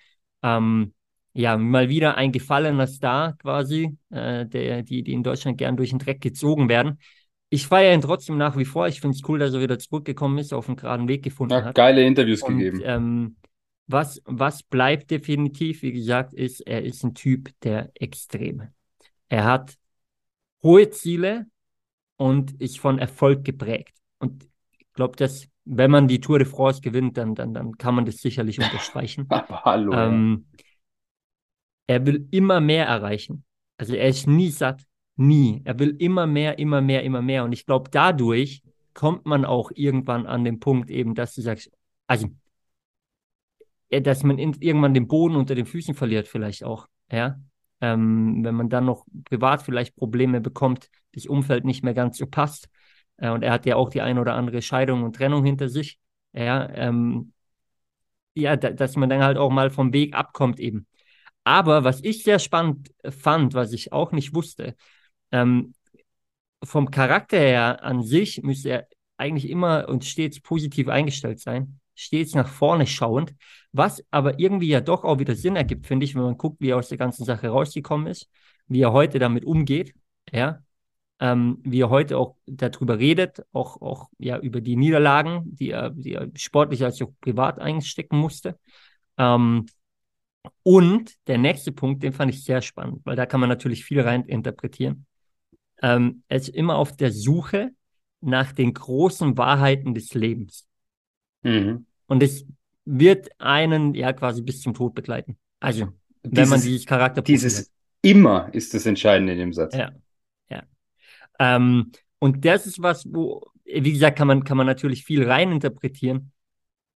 Ähm, 0.43 0.94
ja, 1.32 1.56
mal 1.56 1.88
wieder 1.88 2.17
ein 2.17 2.32
gefallener 2.32 2.88
Star 2.88 3.37
quasi, 3.37 3.97
äh, 4.11 4.47
der, 4.47 4.82
die, 4.82 5.05
die 5.05 5.12
in 5.12 5.23
Deutschland 5.23 5.58
gern 5.58 5.76
durch 5.76 5.91
den 5.91 6.00
Dreck 6.00 6.20
gezogen 6.20 6.69
werden. 6.69 6.99
Ich 7.50 7.69
feiere 7.69 7.94
ihn 7.94 8.00
trotzdem 8.00 8.37
nach 8.37 8.56
wie 8.56 8.64
vor. 8.64 8.88
Ich 8.88 9.00
finde 9.00 9.17
es 9.17 9.29
cool, 9.29 9.38
dass 9.38 9.55
er 9.55 9.61
wieder 9.61 9.79
zurückgekommen 9.79 10.38
ist, 10.38 10.52
auf 10.52 10.69
einen 10.69 10.76
geraden 10.76 11.06
Weg 11.06 11.23
gefunden 11.23 11.55
ja, 11.55 11.64
hat. 11.64 11.75
Geile 11.76 12.05
Interviews 12.05 12.43
Und, 12.43 12.58
gegeben. 12.58 12.81
Ähm, 12.85 13.37
was, 13.92 14.22
was 14.25 14.62
bleibt 14.62 15.10
definitiv, 15.10 15.82
wie 15.82 15.92
gesagt, 15.92 16.34
ist, 16.34 16.60
er 16.60 16.82
ist 16.84 17.02
ein 17.04 17.14
Typ 17.14 17.50
der 17.62 17.90
Extreme. 17.94 18.72
Er 19.28 19.44
hat 19.44 19.76
hohe 20.62 20.90
Ziele 20.90 21.46
und 22.16 22.60
ist 22.60 22.78
von 22.78 22.98
Erfolg 22.98 23.44
geprägt. 23.44 23.96
Und 24.19 24.48
ich 24.78 24.92
glaube, 24.92 25.16
dass, 25.16 25.48
wenn 25.64 25.90
man 25.90 26.08
die 26.08 26.20
Tour 26.20 26.38
de 26.38 26.46
France 26.46 26.81
gewinnt, 26.81 27.16
dann, 27.16 27.34
dann, 27.34 27.54
dann 27.54 27.78
kann 27.78 27.94
man 27.94 28.04
das 28.04 28.16
sicherlich 28.16 28.58
unterstreichen. 28.58 29.26
Aber 29.31 29.64
hallo. 29.64 29.92
Ähm, 29.92 30.46
er 31.87 32.06
will 32.06 32.28
immer 32.31 32.60
mehr 32.60 32.87
erreichen. 32.87 33.44
Also 33.76 33.94
er 33.94 34.08
ist 34.08 34.26
nie 34.26 34.50
satt. 34.50 34.84
Nie. 35.16 35.62
Er 35.64 35.78
will 35.78 35.96
immer 35.98 36.26
mehr, 36.26 36.58
immer 36.58 36.81
mehr, 36.81 37.02
immer 37.02 37.22
mehr. 37.22 37.44
Und 37.44 37.52
ich 37.52 37.66
glaube, 37.66 37.90
dadurch 37.90 38.62
kommt 38.94 39.26
man 39.26 39.44
auch 39.44 39.70
irgendwann 39.75 40.26
an 40.26 40.44
den 40.44 40.60
Punkt 40.60 40.90
eben, 40.90 41.14
dass 41.14 41.35
du 41.35 41.42
sagst, 41.42 41.70
also 42.06 42.28
dass 43.99 44.23
man 44.23 44.38
in, 44.38 44.54
irgendwann 44.61 44.94
den 44.94 45.09
Boden 45.09 45.37
unter 45.37 45.54
den 45.54 45.66
Füßen 45.66 45.94
verliert, 45.94 46.28
vielleicht 46.28 46.64
auch. 46.64 46.87
Ja. 47.11 47.40
Ähm, 47.80 48.44
wenn 48.44 48.54
man 48.54 48.68
dann 48.68 48.85
noch 48.85 49.04
privat 49.25 49.62
vielleicht 49.62 49.97
Probleme 49.97 50.40
bekommt, 50.40 50.88
das 51.12 51.26
Umfeld 51.26 51.64
nicht 51.64 51.82
mehr 51.82 51.94
ganz 51.94 52.18
so 52.18 52.26
passt. 52.26 52.68
Äh, 53.16 53.30
und 53.30 53.42
er 53.42 53.52
hat 53.52 53.66
ja 53.66 53.76
auch 53.76 53.88
die 53.88 54.00
ein 54.00 54.18
oder 54.18 54.35
andere 54.35 54.62
Scheidung 54.62 55.02
und 55.02 55.16
Trennung 55.16 55.44
hinter 55.44 55.68
sich. 55.68 55.99
Ja, 56.32 56.68
ähm, 56.70 57.32
ja, 58.35 58.56
da, 58.56 58.70
dass 58.70 58.97
man 58.97 59.09
dann 59.09 59.25
halt 59.25 59.38
auch 59.38 59.50
mal 59.50 59.70
vom 59.70 59.92
Weg 59.92 60.14
abkommt 60.14 60.61
eben. 60.61 60.87
Aber 61.42 61.82
was 61.82 62.04
ich 62.04 62.23
sehr 62.23 62.38
spannend 62.38 62.92
fand, 63.09 63.54
was 63.54 63.73
ich 63.73 63.92
auch 63.92 64.12
nicht 64.12 64.35
wusste, 64.35 64.76
ähm, 65.32 65.75
vom 66.62 66.90
Charakter 66.90 67.38
her 67.38 67.82
an 67.82 68.02
sich 68.02 68.42
müsste 68.42 68.68
er 68.70 68.88
eigentlich 69.16 69.49
immer 69.50 69.88
und 69.88 70.04
stets 70.04 70.40
positiv 70.40 70.88
eingestellt 70.88 71.40
sein 71.40 71.80
stets 72.00 72.35
nach 72.35 72.49
vorne 72.49 72.87
schauend, 72.87 73.35
was 73.72 74.04
aber 74.10 74.38
irgendwie 74.38 74.68
ja 74.68 74.80
doch 74.80 75.04
auch 75.04 75.18
wieder 75.18 75.34
Sinn 75.34 75.56
ergibt, 75.56 75.86
finde 75.86 76.04
ich, 76.04 76.14
wenn 76.14 76.22
man 76.22 76.38
guckt, 76.38 76.60
wie 76.60 76.70
er 76.70 76.78
aus 76.78 76.88
der 76.88 76.98
ganzen 76.98 77.24
Sache 77.24 77.48
rausgekommen 77.48 78.06
ist, 78.06 78.28
wie 78.66 78.80
er 78.82 78.92
heute 78.92 79.18
damit 79.18 79.44
umgeht, 79.44 79.94
ja, 80.32 80.62
ähm, 81.20 81.58
wie 81.62 81.82
er 81.82 81.90
heute 81.90 82.18
auch 82.18 82.36
darüber 82.46 82.98
redet, 82.98 83.44
auch, 83.52 83.80
auch 83.80 84.08
ja 84.18 84.38
über 84.38 84.60
die 84.60 84.76
Niederlagen, 84.76 85.42
die 85.44 85.70
er, 85.70 85.90
die 85.90 86.14
er 86.14 86.28
sportlich 86.34 86.82
als 86.82 87.00
auch 87.02 87.12
privat 87.20 87.58
einstecken 87.58 88.16
musste. 88.16 88.58
Ähm, 89.18 89.66
und 90.62 91.14
der 91.26 91.38
nächste 91.38 91.72
Punkt, 91.72 92.02
den 92.02 92.12
fand 92.12 92.32
ich 92.32 92.42
sehr 92.42 92.62
spannend, 92.62 93.02
weil 93.04 93.16
da 93.16 93.26
kann 93.26 93.40
man 93.40 93.48
natürlich 93.48 93.84
viel 93.84 94.00
rein 94.00 94.24
interpretieren. 94.24 95.06
Ähm, 95.82 96.22
er 96.28 96.38
ist 96.38 96.48
immer 96.48 96.76
auf 96.76 96.96
der 96.96 97.12
Suche 97.12 97.70
nach 98.20 98.52
den 98.52 98.72
großen 98.72 99.36
Wahrheiten 99.36 99.94
des 99.94 100.14
Lebens. 100.14 100.66
Mhm. 101.42 101.86
Und 102.06 102.22
es 102.22 102.46
wird 102.99 103.28
einen 103.38 103.94
ja 103.94 104.12
quasi 104.12 104.42
bis 104.42 104.61
zum 104.61 104.75
Tod 104.75 104.94
begleiten. 104.94 105.38
Also, 105.61 105.88
dieses, 106.25 106.37
wenn 106.37 106.49
man 106.49 106.61
dieses 106.61 106.87
Charakter 106.87 107.23
Dieses 107.23 107.70
immer 108.02 108.49
ist 108.52 108.75
das 108.75 108.87
Entscheidende 108.87 109.32
in 109.32 109.38
dem 109.38 109.52
Satz. 109.52 109.75
Ja. 109.75 109.92
Ja. 110.50 110.62
Ähm, 111.38 111.92
und 112.18 112.44
das 112.44 112.66
ist 112.66 112.82
was, 112.82 113.06
wo, 113.06 113.47
wie 113.64 113.92
gesagt, 113.92 114.18
kann 114.18 114.26
man, 114.26 114.44
kann 114.44 114.56
man 114.56 114.66
natürlich 114.66 115.04
viel 115.04 115.28
reininterpretieren. 115.28 116.32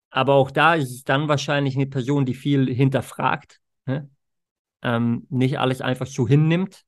Aber 0.09 0.35
auch 0.35 0.51
da 0.51 0.75
ist 0.75 0.91
es 0.91 1.03
dann 1.03 1.27
wahrscheinlich 1.27 1.75
eine 1.75 1.87
Person, 1.87 2.25
die 2.25 2.35
viel 2.35 2.73
hinterfragt. 2.73 3.59
Ne? 3.85 4.09
Ähm, 4.81 5.25
nicht 5.29 5.59
alles 5.59 5.81
einfach 5.81 6.07
so 6.07 6.27
hinnimmt, 6.27 6.83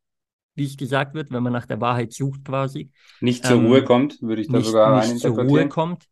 wie 0.56 0.66
es 0.66 0.78
gesagt 0.78 1.14
wird, 1.14 1.32
wenn 1.32 1.44
man 1.44 1.54
nach 1.54 1.66
der 1.66 1.82
Wahrheit 1.82 2.14
sucht 2.14 2.46
quasi. 2.46 2.92
Nicht 3.22 3.46
zur 3.46 3.58
ähm, 3.58 3.66
Ruhe 3.66 3.84
kommt, 3.84 4.22
würde 4.22 4.42
ich 4.42 4.48
da 4.48 4.58
nicht, 4.58 4.68
sogar 4.68 4.94
reininterpretieren. 4.94 5.36
Nicht 5.46 5.48
zur 5.48 5.58
Ruhe 5.58 5.68
kommt. 5.68 6.08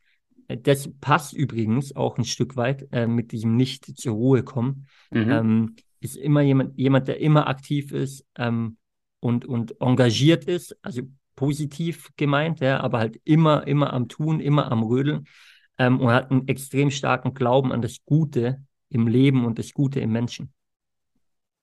Das 0.48 0.90
passt 1.02 1.34
übrigens 1.34 1.96
auch 1.96 2.18
ein 2.18 2.25
Stück 2.25 2.56
weit 2.56 2.88
äh, 2.92 3.08
mit 3.08 3.32
diesem 3.32 3.56
nicht 3.56 3.86
zur 3.98 4.14
Ruhe 4.14 4.44
kommen. 4.44 4.88
Mhm. 5.12 5.32
Ähm, 5.32 5.75
ist 6.02 6.18
immer 6.18 6.42
jemand, 6.42 6.78
jemand, 6.78 7.08
der 7.08 7.20
immer 7.20 7.48
aktiv 7.48 7.92
ist 7.92 8.25
ähm, 8.38 8.78
und, 9.20 9.46
und 9.46 9.82
engagiert 9.82 10.46
ist, 10.46 10.78
also 10.84 11.02
positiv 11.36 12.12
gemeint, 12.16 12.60
ja, 12.60 12.80
aber 12.80 13.00
halt 13.00 13.20
immer, 13.24 13.68
immer 13.68 13.92
am 13.92 14.08
Tun, 14.08 14.40
immer 14.40 14.72
am 14.72 14.84
Rödeln 14.84 15.25
ähm, 15.78 16.00
und 16.00 16.12
hat 16.12 16.32
einen 16.32 16.48
extrem 16.48 16.92
starken 16.92 17.34
Glauben 17.34 17.72
an 17.72 17.82
das 17.82 18.06
Gute 18.06 18.64
im 18.90 19.08
Leben 19.08 19.46
und 19.46 19.60
das 19.60 19.74
Gute 19.74 20.00
im 20.00 20.12
Menschen. 20.12 20.54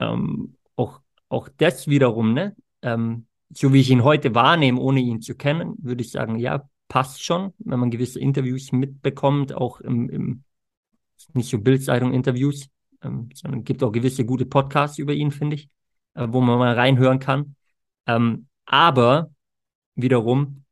Ähm, 0.01 0.57
auch, 0.77 1.01
auch 1.29 1.49
das 1.57 1.89
wiederum, 1.89 2.35
ne? 2.35 2.57
Ähm, 2.83 3.27
so 3.55 3.73
wie 3.73 3.81
ich 3.81 3.91
ihn 3.91 4.03
heute 4.03 4.35
wahrnehme, 4.35 4.81
ohne 4.81 5.01
ihn 5.01 5.21
zu 5.21 5.35
kennen, 5.35 5.75
würde 5.79 6.03
ich 6.03 6.11
sagen, 6.11 6.39
ja, 6.39 6.69
passt 6.93 7.25
schon, 7.25 7.55
wenn 7.57 7.81
man 7.81 7.91
gewisse 7.91 8.21
Interviews 8.21 8.71
mitbekommt, 8.71 9.55
auch 9.55 9.81
im, 9.81 10.11
im 10.11 10.45
nicht 11.33 11.49
so 11.49 11.59
Bildzeitung-Interviews, 11.59 12.69
ähm, 13.03 13.31
sondern 13.33 13.65
gibt 13.65 13.83
auch 13.83 13.93
gewisse 13.93 14.27
gute 14.27 14.45
Podcasts 14.45 14.99
über 14.99 15.15
ihn, 15.15 15.31
finde 15.31 15.57
ich, 15.57 15.71
äh, 16.13 16.27
wo 16.29 16.43
man 16.43 16.59
mal 16.59 16.75
reinhören 16.75 17.19
kann. 17.19 17.57
Ähm, 18.07 18.47
aber 18.67 19.31
wiederum, 19.95 20.65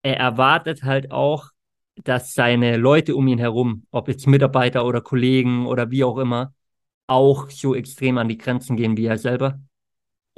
er 0.00 0.16
erwartet 0.16 0.84
halt 0.84 1.10
auch, 1.10 1.50
dass 1.96 2.32
seine 2.32 2.78
Leute 2.78 3.14
um 3.14 3.28
ihn 3.28 3.38
herum, 3.38 3.84
ob 3.90 4.08
jetzt 4.08 4.26
Mitarbeiter 4.26 4.86
oder 4.86 5.02
Kollegen 5.02 5.66
oder 5.66 5.90
wie 5.90 6.02
auch 6.02 6.16
immer, 6.16 6.54
auch 7.06 7.50
so 7.50 7.74
extrem 7.74 8.16
an 8.16 8.28
die 8.28 8.38
Grenzen 8.38 8.74
gehen 8.78 8.96
wie 8.96 9.04
er 9.04 9.18
selber, 9.18 9.60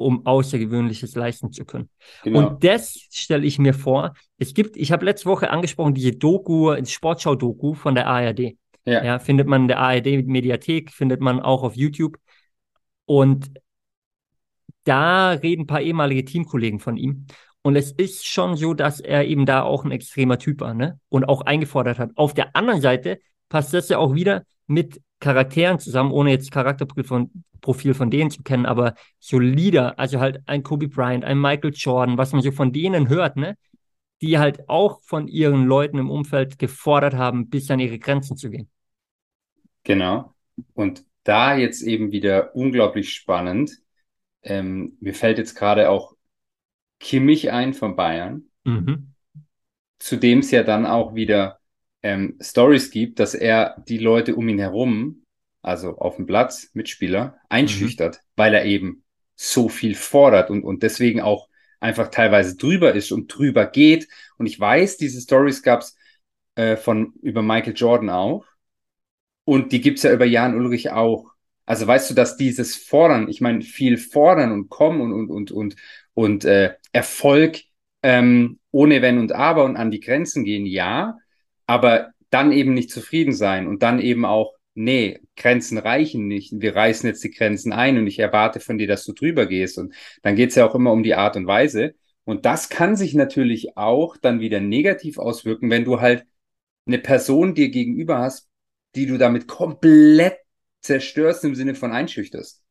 um 0.00 0.26
Außergewöhnliches 0.26 1.14
leisten 1.14 1.52
zu 1.52 1.64
können. 1.64 1.88
Genau. 2.24 2.38
Und 2.38 2.64
das 2.64 2.98
stelle 3.10 3.46
ich 3.46 3.58
mir 3.58 3.74
vor. 3.74 4.14
Es 4.38 4.54
gibt, 4.54 4.76
ich 4.76 4.92
habe 4.92 5.04
letzte 5.04 5.26
Woche 5.26 5.50
angesprochen, 5.50 5.94
diese 5.94 6.12
Doku, 6.12 6.74
Sportschau-Doku 6.84 7.74
von 7.74 7.94
der 7.94 8.06
ARD. 8.06 8.56
Ja. 8.86 9.04
ja. 9.04 9.18
findet 9.18 9.46
man 9.46 9.62
in 9.62 9.68
der 9.68 9.78
ARD-Mediathek, 9.78 10.90
findet 10.90 11.20
man 11.20 11.40
auch 11.40 11.62
auf 11.62 11.76
YouTube. 11.76 12.16
Und 13.04 13.50
da 14.84 15.32
reden 15.32 15.62
ein 15.62 15.66
paar 15.66 15.82
ehemalige 15.82 16.24
Teamkollegen 16.24 16.80
von 16.80 16.96
ihm. 16.96 17.26
Und 17.62 17.76
es 17.76 17.92
ist 17.92 18.26
schon 18.26 18.56
so, 18.56 18.72
dass 18.72 19.00
er 19.00 19.26
eben 19.26 19.44
da 19.44 19.62
auch 19.62 19.84
ein 19.84 19.90
extremer 19.90 20.38
Typ 20.38 20.60
war, 20.60 20.72
ne? 20.72 20.98
Und 21.10 21.28
auch 21.28 21.42
eingefordert 21.42 21.98
hat. 21.98 22.12
Auf 22.16 22.32
der 22.32 22.56
anderen 22.56 22.80
Seite 22.80 23.20
passt 23.50 23.74
das 23.74 23.90
ja 23.90 23.98
auch 23.98 24.14
wieder 24.14 24.44
mit 24.66 25.02
Charakteren 25.20 25.78
zusammen, 25.78 26.10
ohne 26.10 26.30
jetzt 26.30 26.50
Charakterprofil 26.50 27.04
von, 27.04 27.44
Profil 27.60 27.94
von 27.94 28.10
denen 28.10 28.30
zu 28.30 28.42
kennen, 28.42 28.66
aber 28.66 28.94
solider, 29.18 29.98
also 29.98 30.18
halt 30.18 30.40
ein 30.46 30.62
Kobe 30.62 30.88
Bryant, 30.88 31.24
ein 31.24 31.40
Michael 31.40 31.72
Jordan, 31.74 32.18
was 32.18 32.32
man 32.32 32.42
so 32.42 32.50
von 32.50 32.72
denen 32.72 33.08
hört, 33.08 33.36
ne? 33.36 33.56
Die 34.22 34.38
halt 34.38 34.68
auch 34.68 35.00
von 35.02 35.28
ihren 35.28 35.64
Leuten 35.64 35.98
im 35.98 36.10
Umfeld 36.10 36.58
gefordert 36.58 37.14
haben, 37.14 37.48
bis 37.48 37.70
an 37.70 37.80
ihre 37.80 37.98
Grenzen 37.98 38.36
zu 38.36 38.50
gehen. 38.50 38.68
Genau. 39.84 40.34
Und 40.74 41.04
da 41.24 41.56
jetzt 41.56 41.82
eben 41.82 42.12
wieder 42.12 42.54
unglaublich 42.54 43.12
spannend. 43.12 43.78
Ähm, 44.42 44.96
mir 45.00 45.14
fällt 45.14 45.38
jetzt 45.38 45.54
gerade 45.54 45.90
auch 45.90 46.16
Kimmich 46.98 47.50
ein 47.50 47.72
von 47.72 47.96
Bayern, 47.96 48.44
mhm. 48.64 49.14
zu 49.98 50.16
dem 50.16 50.40
es 50.40 50.50
ja 50.50 50.62
dann 50.62 50.86
auch 50.86 51.14
wieder 51.14 51.59
ähm, 52.02 52.38
Stories 52.40 52.90
gibt, 52.90 53.18
dass 53.18 53.34
er 53.34 53.82
die 53.88 53.98
Leute 53.98 54.36
um 54.36 54.48
ihn 54.48 54.58
herum, 54.58 55.24
also 55.62 55.98
auf 55.98 56.16
dem 56.16 56.26
Platz, 56.26 56.70
Mitspieler, 56.72 57.38
einschüchtert, 57.48 58.16
mhm. 58.16 58.20
weil 58.36 58.54
er 58.54 58.64
eben 58.64 59.04
so 59.34 59.68
viel 59.68 59.94
fordert 59.94 60.50
und, 60.50 60.64
und 60.64 60.82
deswegen 60.82 61.20
auch 61.20 61.48
einfach 61.80 62.08
teilweise 62.08 62.56
drüber 62.56 62.94
ist 62.94 63.10
und 63.10 63.28
drüber 63.28 63.66
geht. 63.66 64.08
Und 64.36 64.46
ich 64.46 64.58
weiß, 64.60 64.98
diese 64.98 65.20
Stories 65.20 65.62
gab 65.62 65.80
es 65.80 65.96
äh, 66.54 66.76
von 66.76 67.14
über 67.22 67.42
Michael 67.42 67.74
Jordan 67.74 68.10
auch. 68.10 68.44
Und 69.44 69.72
die 69.72 69.80
gibt's 69.80 70.02
ja 70.02 70.12
über 70.12 70.26
Jan 70.26 70.54
Ulrich 70.54 70.90
auch. 70.90 71.30
Also 71.64 71.86
weißt 71.86 72.10
du, 72.10 72.14
dass 72.14 72.36
dieses 72.36 72.76
Fordern, 72.76 73.28
ich 73.28 73.40
meine, 73.40 73.62
viel 73.62 73.96
fordern 73.96 74.52
und 74.52 74.68
kommen 74.68 75.00
und, 75.00 75.12
und, 75.12 75.30
und, 75.30 75.50
und, 75.52 75.76
und 76.14 76.44
äh, 76.44 76.74
Erfolg 76.92 77.60
ähm, 78.02 78.58
ohne 78.70 79.02
Wenn 79.02 79.18
und 79.18 79.32
Aber 79.32 79.64
und 79.64 79.76
an 79.76 79.90
die 79.90 80.00
Grenzen 80.00 80.44
gehen, 80.44 80.66
ja, 80.66 81.18
aber 81.70 82.10
dann 82.30 82.50
eben 82.50 82.74
nicht 82.74 82.90
zufrieden 82.90 83.32
sein 83.32 83.68
und 83.68 83.84
dann 83.84 84.00
eben 84.00 84.24
auch, 84.24 84.54
nee, 84.74 85.20
Grenzen 85.36 85.78
reichen 85.78 86.26
nicht. 86.26 86.52
Wir 86.52 86.74
reißen 86.74 87.08
jetzt 87.08 87.22
die 87.22 87.30
Grenzen 87.30 87.72
ein 87.72 87.96
und 87.96 88.08
ich 88.08 88.18
erwarte 88.18 88.58
von 88.58 88.76
dir, 88.76 88.88
dass 88.88 89.04
du 89.04 89.12
drüber 89.12 89.46
gehst. 89.46 89.78
Und 89.78 89.94
dann 90.22 90.34
geht's 90.34 90.56
ja 90.56 90.68
auch 90.68 90.74
immer 90.74 90.90
um 90.90 91.04
die 91.04 91.14
Art 91.14 91.36
und 91.36 91.46
Weise. 91.46 91.94
Und 92.24 92.44
das 92.44 92.70
kann 92.70 92.96
sich 92.96 93.14
natürlich 93.14 93.76
auch 93.76 94.16
dann 94.16 94.40
wieder 94.40 94.58
negativ 94.58 95.16
auswirken, 95.16 95.70
wenn 95.70 95.84
du 95.84 96.00
halt 96.00 96.26
eine 96.86 96.98
Person 96.98 97.54
dir 97.54 97.70
gegenüber 97.70 98.18
hast, 98.18 98.48
die 98.96 99.06
du 99.06 99.16
damit 99.16 99.46
komplett 99.46 100.38
zerstörst 100.80 101.44
im 101.44 101.54
Sinne 101.54 101.76
von 101.76 101.92
einschüchterst. 101.92 102.64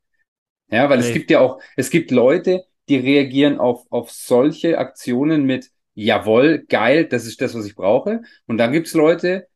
Ja, 0.72 0.90
weil 0.90 1.00
nee. 1.00 1.08
es 1.08 1.14
gibt 1.14 1.32
ja 1.32 1.40
auch, 1.40 1.62
es 1.78 1.90
gibt 1.90 2.12
Leute, 2.12 2.66
die 2.90 2.98
reagieren 2.98 3.60
auf, 3.60 3.86
auf 3.92 4.12
solche 4.12 4.78
Aktionen 4.78 5.46
mit, 5.46 5.72
jawohl, 5.94 6.66
geil, 6.68 7.06
das 7.06 7.26
ist 7.26 7.42
das, 7.42 7.56
was 7.56 7.66
ich 7.66 7.76
brauche. 7.76 8.22
Und 8.48 8.58
dann 8.58 8.72
gibt's 8.72 8.94
Leute, 8.94 9.48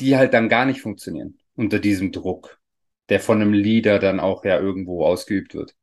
die 0.00 0.16
halt 0.16 0.34
dann 0.34 0.48
gar 0.48 0.64
nicht 0.64 0.80
funktionieren 0.80 1.38
unter 1.54 1.78
diesem 1.78 2.12
Druck, 2.12 2.58
der 3.08 3.20
von 3.20 3.40
einem 3.40 3.52
Leader 3.52 3.98
dann 3.98 4.20
auch 4.20 4.44
ja 4.44 4.58
irgendwo 4.58 5.04
ausgeübt 5.04 5.54
wird. 5.54 5.74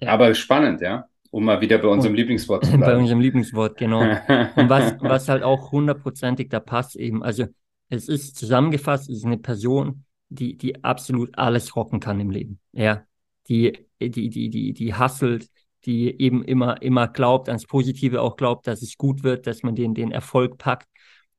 Ja. 0.00 0.10
Aber 0.10 0.34
spannend, 0.34 0.80
ja. 0.80 1.08
Um 1.30 1.44
mal 1.44 1.60
wieder 1.60 1.78
bei 1.78 1.88
unserem 1.88 2.12
Und, 2.12 2.18
Lieblingswort 2.18 2.64
zu 2.64 2.70
bleiben. 2.76 2.84
Bei 2.84 2.96
unserem 2.96 3.20
Lieblingswort, 3.20 3.76
genau. 3.76 4.00
Und 4.00 4.68
was, 4.68 4.96
was 5.00 5.28
halt 5.28 5.42
auch 5.42 5.72
hundertprozentig 5.72 6.48
da 6.48 6.60
passt 6.60 6.96
eben, 6.96 7.22
also 7.22 7.46
es 7.88 8.08
ist 8.08 8.36
zusammengefasst, 8.36 9.08
es 9.10 9.18
ist 9.18 9.26
eine 9.26 9.38
Person, 9.38 10.04
die, 10.28 10.56
die 10.56 10.82
absolut 10.82 11.36
alles 11.38 11.76
rocken 11.76 12.00
kann 12.00 12.20
im 12.20 12.30
Leben. 12.30 12.58
Ja, 12.72 13.04
die, 13.48 13.86
die, 14.00 14.30
die, 14.30 14.50
die, 14.50 14.72
die 14.72 14.94
hasselt, 14.94 15.48
die 15.86 16.20
eben 16.20 16.44
immer, 16.44 16.82
immer 16.82 17.08
glaubt, 17.08 17.48
ans 17.48 17.66
Positive 17.66 18.20
auch 18.20 18.36
glaubt, 18.36 18.66
dass 18.66 18.82
es 18.82 18.96
gut 18.96 19.22
wird, 19.22 19.46
dass 19.46 19.62
man 19.62 19.74
den, 19.74 19.94
den 19.94 20.10
Erfolg 20.10 20.58
packt. 20.58 20.88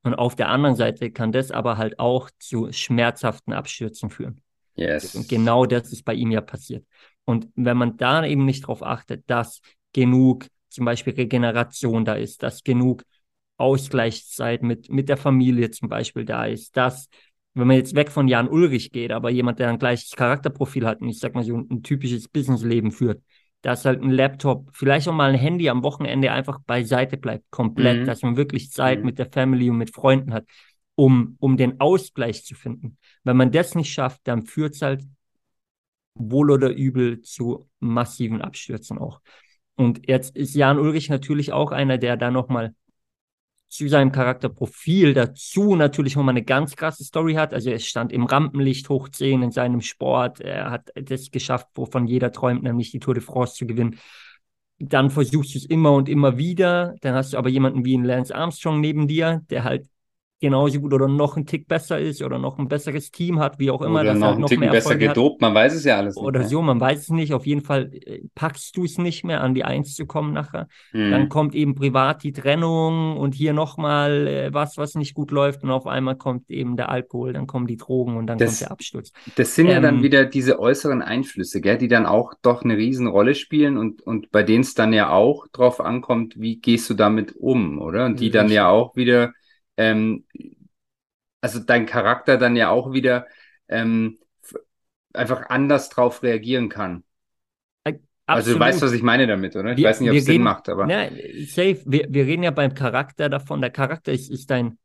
Und 0.04 0.16
auf 0.16 0.36
der 0.36 0.50
anderen 0.50 0.76
Seite 0.76 1.12
kann 1.12 1.32
das 1.32 1.52
aber 1.52 1.78
halt 1.78 2.00
auch 2.00 2.30
zu 2.40 2.72
schmerzhaften 2.72 3.54
Abstürzen 3.54 4.10
führen. 4.10 4.42
Yes. 4.76 5.16
Und 5.16 5.28
genau 5.28 5.66
das 5.66 5.92
ist 5.92 6.06
bei 6.06 6.14
ihm 6.14 6.32
ja 6.32 6.42
passiert. 6.42 6.86
Und 7.26 7.50
wenn 7.56 7.78
man 7.78 7.98
da 7.98 8.26
eben 8.26 8.46
nicht 8.46 8.64
darauf 8.64 8.84
achtet, 8.84 9.30
dass 9.30 9.60
genug 9.92 10.48
zum 10.70 10.86
Beispiel 10.86 11.14
Regeneration 11.14 12.06
da 12.06 12.14
ist, 12.14 12.42
dass 12.44 12.64
genug 12.64 13.04
Ausgleichszeit 13.58 14.62
mit, 14.62 14.90
mit 14.90 15.10
der 15.10 15.18
Familie 15.18 15.72
zum 15.72 15.90
Beispiel 15.90 16.24
da 16.24 16.46
ist, 16.46 16.78
dass 16.78 17.10
wenn 17.54 17.68
man 17.68 17.78
jetzt 17.78 17.96
weg 17.96 18.12
von 18.12 18.28
Jan 18.28 18.48
Ulrich 18.48 18.92
geht, 18.92 19.12
aber 19.12 19.32
jemand, 19.32 19.58
der 19.58 19.70
ein 19.70 19.80
gleiches 19.80 20.12
Charakterprofil 20.12 20.86
hat 20.86 21.02
und 21.02 21.10
ich 21.10 21.18
sag 21.20 21.34
mal 21.34 21.44
so 21.44 21.58
ein, 21.58 21.68
ein 21.72 21.82
typisches 21.82 22.28
Businessleben 22.28 22.92
führt, 22.92 23.24
dass 23.62 23.86
halt 23.86 24.02
ein 24.02 24.12
Laptop, 24.12 24.70
vielleicht 24.74 25.08
auch 25.08 25.14
mal 25.14 25.30
ein 25.32 25.40
Handy 25.40 25.70
am 25.70 25.84
Wochenende 25.84 26.32
einfach 26.32 26.60
beiseite 26.62 27.18
bleibt, 27.18 27.50
komplett, 27.50 28.02
mhm. 28.02 28.06
dass 28.06 28.22
man 28.22 28.38
wirklich 28.38 28.72
Zeit 28.72 29.00
mhm. 29.00 29.06
mit 29.06 29.20
der 29.20 29.32
Family 29.32 29.70
und 29.70 29.78
mit 29.78 29.94
Freunden 29.94 30.34
hat, 30.34 30.46
um, 30.96 31.36
um 31.40 31.58
den 31.58 31.80
Ausgleich 31.80 32.46
zu 32.46 32.56
finden. 32.56 32.98
Wenn 33.24 33.38
man 33.38 33.52
das 33.52 33.76
nicht 33.76 33.92
schafft, 33.92 34.22
dann 34.26 34.46
führt 34.46 34.76
es 34.76 34.82
halt 34.82 35.04
wohl 36.16 36.52
oder 36.52 36.70
übel 36.70 37.22
zu 37.22 37.70
massiven 37.80 38.42
Abstürzen 38.42 38.98
auch. 38.98 39.22
Und 39.76 40.08
jetzt 40.08 40.36
ist 40.36 40.56
Jan 40.56 40.80
Ulrich 40.80 41.10
natürlich 41.10 41.54
auch 41.54 41.72
einer, 41.72 41.98
der 41.98 42.18
da 42.18 42.32
nochmal 42.32 42.74
zu 43.70 43.88
seinem 43.90 44.12
Charakterprofil 44.12 45.14
dazu 45.14 45.76
natürlich 45.76 46.16
nochmal 46.16 46.34
eine 46.34 46.44
ganz 46.44 46.76
krasse 46.76 47.04
Story 47.04 47.34
hat. 47.34 47.54
Also 47.54 47.70
er 47.70 47.80
stand 47.80 48.12
im 48.14 48.26
Rampenlicht 48.26 48.88
hoch 48.90 49.10
10 49.10 49.44
in 49.44 49.52
seinem 49.52 49.82
Sport. 49.82 50.40
Er 50.40 50.72
hat 50.72 50.90
das 50.96 51.32
geschafft, 51.32 51.68
wovon 51.76 52.08
jeder 52.08 52.32
träumt, 52.32 52.64
nämlich 52.64 52.92
die 52.92 53.00
Tour 53.00 53.14
de 53.14 53.24
France 53.24 53.56
zu 53.56 53.68
gewinnen. 53.68 54.00
Dann 54.80 55.10
versuchst 55.10 55.56
du 55.56 55.58
es 55.58 55.66
immer 55.66 55.92
und 55.94 56.08
immer 56.08 56.38
wieder. 56.38 56.96
Dann 57.02 57.16
hast 57.16 57.34
du 57.34 57.38
aber 57.38 57.50
jemanden 57.50 57.84
wie 57.84 57.96
einen 57.96 58.06
Lance 58.06 58.34
Armstrong 58.34 58.80
neben 58.80 59.08
dir, 59.08 59.42
der 59.50 59.64
halt 59.64 59.90
genauso 60.40 60.80
gut 60.80 60.94
oder 60.94 61.08
noch 61.08 61.36
ein 61.36 61.46
Tick 61.46 61.68
besser 61.68 62.00
ist 62.00 62.22
oder 62.22 62.38
noch 62.38 62.60
ein 62.60 62.68
besseres 62.68 63.12
Team 63.12 63.40
hat, 63.40 63.58
wie 63.60 63.72
auch 63.72 63.82
immer. 63.82 64.02
Oder 64.02 64.14
noch 64.14 64.28
halt 64.28 64.40
noch 64.40 64.50
Tick 64.50 64.60
besser 64.60 64.96
gedopt, 64.96 65.42
man 65.42 65.54
weiß 65.54 65.74
es 65.74 65.84
ja 65.84 65.98
alles. 65.98 66.16
Oder 66.16 66.42
mehr. 66.42 66.48
so, 66.48 66.62
man 66.62 66.80
weiß 66.80 67.00
es 67.00 67.10
nicht. 67.10 67.34
Auf 67.34 67.48
jeden 67.48 67.62
Fall 67.62 67.92
äh, 67.94 68.22
packst 68.36 68.78
du 68.78 68.84
es 68.84 68.98
nicht 68.98 69.24
mehr, 69.24 69.42
an 69.42 69.56
die 69.56 69.64
Eins 69.64 69.96
zu 69.96 70.06
kommen 70.06 70.34
nachher. 70.34 70.68
Mhm. 70.94 71.12
Dann 71.12 71.30
kommt 71.30 71.56
eben 71.56 71.74
privat 71.74 72.24
die 72.24 72.34
Trennung 72.34 73.18
und 73.18 73.34
hier 73.34 73.54
nochmal 73.54 74.28
äh, 74.28 74.54
was, 74.54 74.78
was 74.78 74.96
nicht 74.96 75.16
gut 75.16 75.32
läuft 75.32 75.64
und 75.64 75.72
auf 75.72 75.88
einmal 75.88 76.16
kommt 76.16 76.50
eben 76.50 76.78
der 76.78 76.90
Alkohol, 76.90 77.34
dann 77.34 77.48
kommen 77.48 77.66
die 77.66 77.78
Drogen 77.78 78.16
und 78.18 78.28
dann 78.28 78.38
das, 78.38 78.52
kommt 78.52 78.62
der 78.62 78.72
Absturz. 78.72 79.12
Das 79.36 79.56
sind 79.56 79.68
ähm, 79.68 79.72
ja 79.72 79.80
dann 79.80 79.96
ähm, 79.98 80.04
wieder 80.04 80.26
diese 80.26 80.60
äußeren 80.60 81.02
Einflüsse, 81.02 81.62
gell, 81.62 81.78
die 81.78 81.88
dann 81.88 82.06
auch 82.06 82.34
doch 82.42 82.64
eine 82.64 82.78
Riesenrolle 82.78 83.34
spielen 83.34 83.78
und, 83.78 84.02
und 84.04 84.32
bei 84.32 84.44
denen 84.44 84.62
es 84.62 84.76
dann 84.76 84.94
ja 84.94 85.10
auch 85.10 85.48
drauf 85.48 85.82
ankommt, 85.82 86.36
wie 86.38 86.58
gehst 86.58 86.90
du 86.90 86.94
damit 86.94 87.36
um, 87.36 87.82
oder? 87.82 88.06
Und 88.06 88.20
die 88.20 88.30
dann 88.30 88.50
ja 88.50 88.70
auch 88.70 88.96
wieder 88.96 89.34
ähm, 89.78 90.26
also 91.42 91.60
dein 91.60 91.86
Charakter 91.86 92.38
dann 92.38 92.56
ja 92.56 92.70
auch 92.70 92.92
wieder 92.92 93.28
ähm, 93.68 94.18
einfach 95.14 95.50
anders 95.50 95.90
drauf 95.90 96.24
reagieren 96.24 96.70
kann. 96.70 97.04
Absolut. 98.28 98.46
Also 98.46 98.54
du 98.54 98.60
weißt, 98.60 98.82
was 98.82 98.92
ich 98.92 99.04
meine 99.04 99.26
damit, 99.26 99.56
oder? 99.56 99.72
Ich 99.72 99.78
wir, 99.78 99.86
weiß 99.86 100.02
nicht, 100.02 100.10
ob 100.10 100.18
es 100.18 100.26
Sinn 100.26 100.44
macht, 100.44 100.68
aber. 100.68 100.90
Ja, 100.90 101.10
safe. 101.46 101.82
Wir, 101.86 102.08
wir 102.10 102.26
reden 102.26 102.44
ja 102.44 102.52
beim 102.52 102.74
Charakter 102.74 103.30
davon. 103.30 103.62
Der 103.62 103.70
Charakter 103.70 104.12
ist, 104.12 104.30
ist 104.30 104.52
dein, 104.52 104.78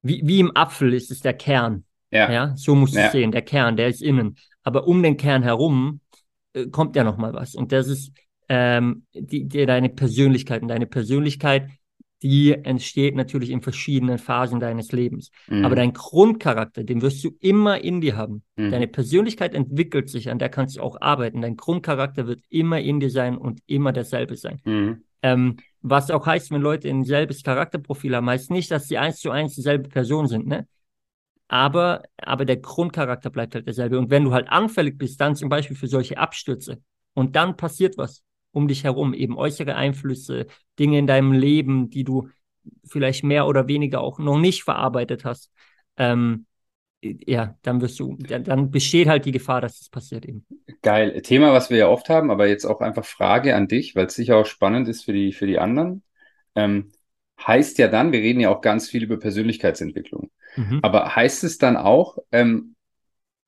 wie, 0.00 0.22
wie 0.24 0.40
im 0.40 0.56
Apfel 0.56 0.94
ist 0.94 1.10
es 1.10 1.20
der 1.20 1.34
Kern. 1.34 1.84
Ja. 2.10 2.32
ja 2.32 2.56
so 2.56 2.74
musst 2.74 2.94
du 2.94 3.00
ja. 3.00 3.06
es 3.06 3.12
sehen. 3.12 3.30
Der 3.30 3.42
Kern, 3.42 3.76
der 3.76 3.88
ist 3.88 4.00
innen. 4.00 4.36
Aber 4.62 4.88
um 4.88 5.02
den 5.02 5.18
Kern 5.18 5.42
herum 5.42 6.00
äh, 6.54 6.68
kommt 6.68 6.96
ja 6.96 7.04
noch 7.04 7.18
mal 7.18 7.34
was. 7.34 7.54
Und 7.54 7.72
das 7.72 7.88
ist 7.88 8.10
ähm, 8.48 9.04
die, 9.12 9.44
die, 9.44 9.66
deine 9.66 9.90
Persönlichkeit. 9.90 10.62
Und 10.62 10.68
deine 10.68 10.86
Persönlichkeit, 10.86 11.68
die 12.22 12.52
entsteht 12.52 13.14
natürlich 13.14 13.50
in 13.50 13.62
verschiedenen 13.62 14.18
Phasen 14.18 14.60
deines 14.60 14.92
Lebens. 14.92 15.30
Mhm. 15.46 15.64
Aber 15.64 15.76
dein 15.76 15.92
Grundcharakter, 15.92 16.82
den 16.82 17.02
wirst 17.02 17.22
du 17.22 17.30
immer 17.40 17.82
in 17.82 18.00
dir 18.00 18.16
haben. 18.16 18.42
Mhm. 18.56 18.70
Deine 18.70 18.88
Persönlichkeit 18.88 19.54
entwickelt 19.54 20.08
sich, 20.08 20.30
an 20.30 20.38
der 20.38 20.48
kannst 20.48 20.76
du 20.76 20.82
auch 20.82 21.00
arbeiten. 21.00 21.42
Dein 21.42 21.56
Grundcharakter 21.56 22.26
wird 22.26 22.42
immer 22.48 22.80
in 22.80 23.00
dir 23.00 23.10
sein 23.10 23.38
und 23.38 23.60
immer 23.66 23.92
derselbe 23.92 24.36
sein. 24.36 24.60
Mhm. 24.64 25.04
Ähm, 25.22 25.56
was 25.80 26.10
auch 26.10 26.26
heißt, 26.26 26.50
wenn 26.50 26.60
Leute 26.60 26.88
ein 26.88 27.04
selbes 27.04 27.42
Charakterprofil 27.42 28.16
haben, 28.16 28.28
heißt 28.28 28.50
nicht, 28.50 28.70
dass 28.70 28.88
sie 28.88 28.98
eins 28.98 29.20
zu 29.20 29.30
eins 29.30 29.54
dieselbe 29.54 29.88
Person 29.88 30.26
sind, 30.26 30.46
ne? 30.46 30.66
Aber, 31.50 32.02
aber 32.18 32.44
der 32.44 32.58
Grundcharakter 32.58 33.30
bleibt 33.30 33.54
halt 33.54 33.66
derselbe. 33.66 33.98
Und 33.98 34.10
wenn 34.10 34.24
du 34.24 34.32
halt 34.32 34.50
anfällig 34.50 34.98
bist, 34.98 35.18
dann 35.20 35.34
zum 35.34 35.48
Beispiel 35.48 35.76
für 35.76 35.86
solche 35.86 36.18
Abstürze 36.18 36.82
und 37.14 37.36
dann 37.36 37.56
passiert 37.56 37.96
was 37.96 38.22
um 38.52 38.68
dich 38.68 38.84
herum, 38.84 39.14
eben 39.14 39.36
äußere 39.36 39.74
Einflüsse, 39.74 40.46
Dinge 40.78 40.98
in 40.98 41.06
deinem 41.06 41.32
Leben, 41.32 41.90
die 41.90 42.04
du 42.04 42.28
vielleicht 42.84 43.24
mehr 43.24 43.46
oder 43.46 43.68
weniger 43.68 44.00
auch 44.00 44.18
noch 44.18 44.38
nicht 44.38 44.62
verarbeitet 44.62 45.24
hast, 45.24 45.50
ähm, 45.96 46.46
ja, 47.00 47.56
dann 47.62 47.80
wirst 47.80 48.00
du, 48.00 48.16
dann, 48.18 48.44
dann 48.44 48.70
besteht 48.70 49.08
halt 49.08 49.24
die 49.24 49.32
Gefahr, 49.32 49.60
dass 49.60 49.78
das 49.78 49.88
passiert 49.88 50.26
eben. 50.26 50.44
Geil. 50.82 51.20
Thema, 51.22 51.52
was 51.52 51.70
wir 51.70 51.76
ja 51.76 51.88
oft 51.88 52.08
haben, 52.08 52.30
aber 52.30 52.48
jetzt 52.48 52.64
auch 52.64 52.80
einfach 52.80 53.04
Frage 53.04 53.54
an 53.54 53.68
dich, 53.68 53.94
weil 53.94 54.06
es 54.06 54.14
sicher 54.14 54.36
auch 54.36 54.46
spannend 54.46 54.88
ist 54.88 55.04
für 55.04 55.12
die, 55.12 55.32
für 55.32 55.46
die 55.46 55.58
anderen. 55.58 56.02
Ähm, 56.54 56.90
heißt 57.46 57.78
ja 57.78 57.86
dann, 57.86 58.10
wir 58.10 58.18
reden 58.18 58.40
ja 58.40 58.50
auch 58.50 58.60
ganz 58.60 58.88
viel 58.88 59.04
über 59.04 59.18
Persönlichkeitsentwicklung. 59.18 60.30
Mhm. 60.56 60.80
Aber 60.82 61.14
heißt 61.14 61.44
es 61.44 61.58
dann 61.58 61.76
auch, 61.76 62.18
ähm, 62.32 62.74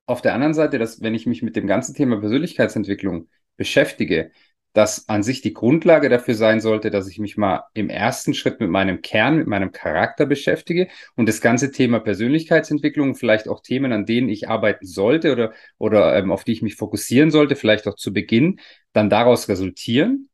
auf 0.06 0.22
der 0.22 0.34
anderen 0.34 0.54
Seite, 0.54 0.78
dass 0.78 1.02
wenn 1.02 1.14
ich 1.14 1.26
mich 1.26 1.42
mit 1.42 1.56
dem 1.56 1.66
ganzen 1.66 1.94
Thema 1.94 2.18
Persönlichkeitsentwicklung 2.18 3.28
beschäftige, 3.56 4.32
dass 4.72 5.08
an 5.08 5.22
sich 5.22 5.40
die 5.40 5.52
Grundlage 5.52 6.08
dafür 6.08 6.34
sein 6.34 6.60
sollte, 6.60 6.90
dass 6.90 7.08
ich 7.08 7.18
mich 7.18 7.36
mal 7.36 7.64
im 7.74 7.88
ersten 7.88 8.34
Schritt 8.34 8.60
mit 8.60 8.70
meinem 8.70 9.02
Kern, 9.02 9.36
mit 9.36 9.46
meinem 9.46 9.72
Charakter 9.72 10.26
beschäftige 10.26 10.88
und 11.16 11.28
das 11.28 11.40
ganze 11.40 11.72
Thema 11.72 11.98
Persönlichkeitsentwicklung, 11.98 13.16
vielleicht 13.16 13.48
auch 13.48 13.60
Themen, 13.62 13.92
an 13.92 14.06
denen 14.06 14.28
ich 14.28 14.48
arbeiten 14.48 14.86
sollte 14.86 15.32
oder, 15.32 15.52
oder 15.78 16.16
ähm, 16.16 16.30
auf 16.30 16.44
die 16.44 16.52
ich 16.52 16.62
mich 16.62 16.76
fokussieren 16.76 17.30
sollte, 17.30 17.56
vielleicht 17.56 17.88
auch 17.88 17.96
zu 17.96 18.12
Beginn, 18.12 18.60
dann 18.92 19.10
daraus 19.10 19.48
resultieren? 19.48 20.28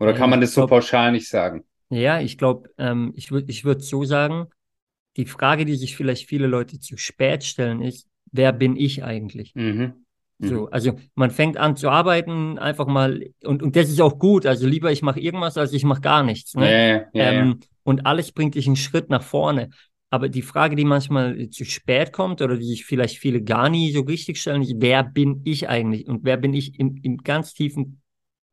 Oder 0.00 0.12
ja, 0.12 0.18
kann 0.18 0.30
man 0.30 0.40
das 0.40 0.54
glaub, 0.54 0.68
so 0.68 0.74
pauschal 0.74 1.12
nicht 1.12 1.28
sagen? 1.28 1.64
Ja, 1.90 2.20
ich 2.20 2.38
glaube, 2.38 2.70
ähm, 2.78 3.12
ich 3.14 3.30
würde 3.30 3.50
ich 3.50 3.64
würd 3.64 3.82
so 3.82 4.04
sagen, 4.04 4.48
die 5.16 5.26
Frage, 5.26 5.64
die 5.64 5.76
sich 5.76 5.96
vielleicht 5.96 6.28
viele 6.28 6.48
Leute 6.48 6.80
zu 6.80 6.96
spät 6.96 7.44
stellen, 7.44 7.80
ist, 7.80 8.08
wer 8.32 8.52
bin 8.52 8.76
ich 8.76 9.04
eigentlich? 9.04 9.54
Mhm. 9.54 10.03
So, 10.40 10.62
mhm. 10.62 10.68
also 10.72 10.92
man 11.14 11.30
fängt 11.30 11.56
an 11.56 11.76
zu 11.76 11.88
arbeiten, 11.88 12.58
einfach 12.58 12.86
mal, 12.86 13.30
und, 13.44 13.62
und 13.62 13.76
das 13.76 13.88
ist 13.88 14.00
auch 14.00 14.18
gut. 14.18 14.46
Also 14.46 14.66
lieber 14.66 14.90
ich 14.90 15.02
mache 15.02 15.20
irgendwas, 15.20 15.56
als 15.56 15.72
ich 15.72 15.84
mache 15.84 16.00
gar 16.00 16.22
nichts. 16.22 16.54
Ne? 16.54 16.70
Ja, 16.70 16.96
ja, 17.12 17.32
ähm, 17.32 17.60
und 17.84 18.06
alles 18.06 18.32
bringt 18.32 18.54
dich 18.54 18.66
einen 18.66 18.76
Schritt 18.76 19.10
nach 19.10 19.22
vorne. 19.22 19.70
Aber 20.10 20.28
die 20.28 20.42
Frage, 20.42 20.76
die 20.76 20.84
manchmal 20.84 21.50
zu 21.50 21.64
spät 21.64 22.12
kommt 22.12 22.40
oder 22.40 22.56
die 22.56 22.64
sich 22.64 22.84
vielleicht 22.84 23.18
viele 23.18 23.42
gar 23.42 23.68
nie 23.68 23.92
so 23.92 24.02
richtig 24.02 24.38
stellen, 24.40 24.62
ist, 24.62 24.74
wer 24.78 25.02
bin 25.02 25.40
ich 25.44 25.68
eigentlich? 25.68 26.08
Und 26.08 26.24
wer 26.24 26.36
bin 26.36 26.54
ich 26.54 26.78
im, 26.78 26.96
im 27.02 27.18
ganz 27.18 27.52
tiefen 27.52 28.00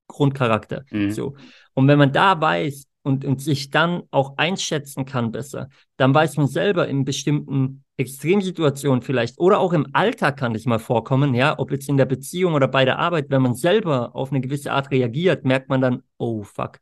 Grundcharakter? 0.07 0.85
Mhm. 0.91 1.11
So. 1.11 1.35
Und 1.73 1.87
wenn 1.87 1.99
man 1.99 2.11
da 2.11 2.39
weiß 2.39 2.87
und, 3.03 3.25
und 3.25 3.41
sich 3.41 3.69
dann 3.69 4.03
auch 4.11 4.37
einschätzen 4.37 5.05
kann 5.05 5.31
besser, 5.31 5.69
dann 5.97 6.13
weiß 6.13 6.37
man 6.37 6.47
selber 6.47 6.87
in 6.87 7.05
bestimmten 7.05 7.83
Extremsituationen 7.97 9.01
vielleicht 9.01 9.39
oder 9.39 9.59
auch 9.59 9.73
im 9.73 9.87
Alltag 9.93 10.37
kann 10.37 10.53
das 10.53 10.65
mal 10.65 10.79
vorkommen, 10.79 11.33
ja, 11.33 11.57
ob 11.57 11.71
jetzt 11.71 11.89
in 11.89 11.97
der 11.97 12.05
Beziehung 12.05 12.53
oder 12.53 12.67
bei 12.67 12.85
der 12.85 12.99
Arbeit, 12.99 13.29
wenn 13.29 13.41
man 13.41 13.55
selber 13.55 14.15
auf 14.15 14.31
eine 14.31 14.41
gewisse 14.41 14.71
Art 14.71 14.91
reagiert, 14.91 15.45
merkt 15.45 15.69
man 15.69 15.81
dann, 15.81 16.03
oh 16.17 16.43
fuck, 16.43 16.79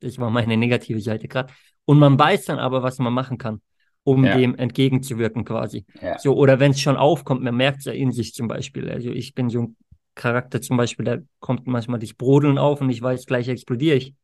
das 0.00 0.18
war 0.18 0.30
meine 0.30 0.56
negative 0.56 1.00
Seite 1.00 1.28
gerade. 1.28 1.52
Und 1.84 1.98
man 1.98 2.18
weiß 2.18 2.46
dann 2.46 2.58
aber, 2.58 2.82
was 2.82 2.98
man 2.98 3.12
machen 3.12 3.38
kann, 3.38 3.60
um 4.04 4.24
ja. 4.24 4.36
dem 4.36 4.54
entgegenzuwirken 4.54 5.44
quasi. 5.44 5.84
Ja. 6.00 6.18
So, 6.18 6.36
oder 6.36 6.60
wenn 6.60 6.70
es 6.72 6.80
schon 6.80 6.96
aufkommt, 6.96 7.42
man 7.42 7.56
merkt 7.56 7.80
es 7.80 7.84
ja 7.86 7.92
in 7.92 8.12
sich 8.12 8.32
zum 8.34 8.48
Beispiel. 8.48 8.90
Also 8.90 9.10
ich 9.10 9.34
bin 9.34 9.50
so 9.50 9.62
ein 9.62 9.76
Charakter 10.14 10.60
zum 10.60 10.76
Beispiel, 10.76 11.04
der 11.04 11.22
kommt 11.38 11.66
manchmal 11.66 11.98
das 11.98 12.14
Brodeln 12.14 12.58
auf 12.58 12.80
und 12.80 12.90
ich 12.90 13.00
weiß, 13.02 13.26
gleich 13.26 13.48
explodiere 13.48 13.96
ich. 13.96 14.14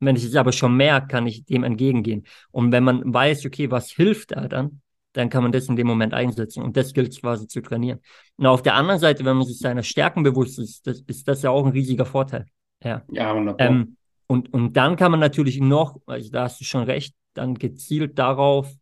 Wenn 0.00 0.16
ich 0.16 0.24
es 0.24 0.34
aber 0.34 0.52
schon 0.52 0.76
merke, 0.76 1.08
kann 1.08 1.26
ich 1.26 1.44
dem 1.44 1.62
entgegengehen. 1.62 2.24
Und 2.50 2.72
wenn 2.72 2.84
man 2.84 3.12
weiß, 3.12 3.44
okay, 3.46 3.70
was 3.70 3.90
hilft 3.90 4.32
da 4.32 4.48
dann, 4.48 4.80
dann 5.12 5.28
kann 5.28 5.42
man 5.42 5.52
das 5.52 5.68
in 5.68 5.76
dem 5.76 5.86
Moment 5.86 6.14
einsetzen. 6.14 6.62
Und 6.62 6.76
das 6.76 6.92
gilt 6.94 7.20
quasi 7.20 7.46
zu 7.46 7.60
trainieren. 7.60 8.00
Und 8.36 8.46
auf 8.46 8.62
der 8.62 8.74
anderen 8.74 9.00
Seite, 9.00 9.24
wenn 9.24 9.36
man 9.36 9.46
sich 9.46 9.58
seiner 9.58 9.82
Stärken 9.82 10.22
bewusst 10.22 10.58
ist, 10.58 10.86
das, 10.86 11.00
ist 11.00 11.28
das 11.28 11.42
ja 11.42 11.50
auch 11.50 11.66
ein 11.66 11.72
riesiger 11.72 12.06
Vorteil. 12.06 12.46
Ja, 12.82 13.02
ja 13.10 13.34
wunderbar. 13.34 13.66
Ähm, 13.66 13.96
und, 14.26 14.52
und 14.54 14.76
dann 14.76 14.96
kann 14.96 15.10
man 15.10 15.20
natürlich 15.20 15.60
noch, 15.60 16.00
also 16.06 16.30
da 16.30 16.44
hast 16.44 16.60
du 16.60 16.64
schon 16.64 16.84
recht, 16.84 17.14
dann 17.34 17.54
gezielt 17.54 18.18
darauf 18.18 18.72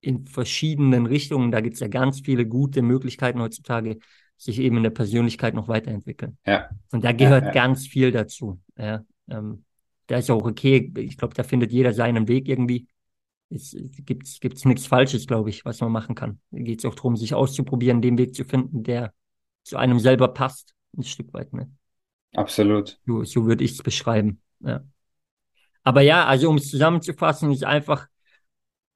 in 0.00 0.26
verschiedenen 0.26 1.06
Richtungen, 1.06 1.50
da 1.50 1.60
gibt 1.60 1.74
es 1.74 1.80
ja 1.80 1.88
ganz 1.88 2.20
viele 2.20 2.46
gute 2.46 2.82
Möglichkeiten 2.82 3.40
heutzutage, 3.40 3.98
sich 4.36 4.58
eben 4.58 4.76
in 4.76 4.82
der 4.82 4.90
Persönlichkeit 4.90 5.54
noch 5.54 5.68
weiterentwickeln. 5.68 6.36
Ja. 6.46 6.68
Und 6.92 7.04
da 7.04 7.12
gehört 7.12 7.44
ja, 7.44 7.48
ja. 7.48 7.54
ganz 7.54 7.86
viel 7.86 8.12
dazu. 8.12 8.60
Ja. 8.76 9.02
Ähm, 9.30 9.64
da 10.06 10.18
ist 10.18 10.30
auch 10.30 10.44
okay, 10.44 10.92
ich 10.96 11.16
glaube, 11.16 11.34
da 11.34 11.42
findet 11.42 11.72
jeder 11.72 11.92
seinen 11.92 12.28
Weg 12.28 12.48
irgendwie 12.48 12.86
es 13.50 13.76
gibt 14.04 14.40
gibt's 14.40 14.64
nichts 14.64 14.86
Falsches, 14.86 15.26
glaube 15.26 15.50
ich, 15.50 15.64
was 15.64 15.80
man 15.80 15.92
machen 15.92 16.14
kann. 16.14 16.40
Da 16.50 16.60
geht 16.60 16.80
es 16.80 16.84
auch 16.84 16.94
darum, 16.94 17.16
sich 17.16 17.34
auszuprobieren, 17.34 18.02
den 18.02 18.18
Weg 18.18 18.34
zu 18.34 18.44
finden, 18.44 18.82
der 18.82 19.12
zu 19.62 19.76
einem 19.76 19.98
selber 19.98 20.28
passt, 20.28 20.74
ein 20.96 21.04
Stück 21.04 21.32
weit. 21.32 21.52
Ne? 21.52 21.70
Absolut. 22.34 22.98
So, 23.06 23.24
so 23.24 23.46
würde 23.46 23.64
ich 23.64 23.72
es 23.72 23.82
beschreiben. 23.82 24.40
Ja. 24.60 24.82
Aber 25.82 26.00
ja, 26.00 26.26
also 26.26 26.48
um 26.48 26.56
es 26.56 26.70
zusammenzufassen, 26.70 27.52
ist 27.52 27.64
einfach 27.64 28.06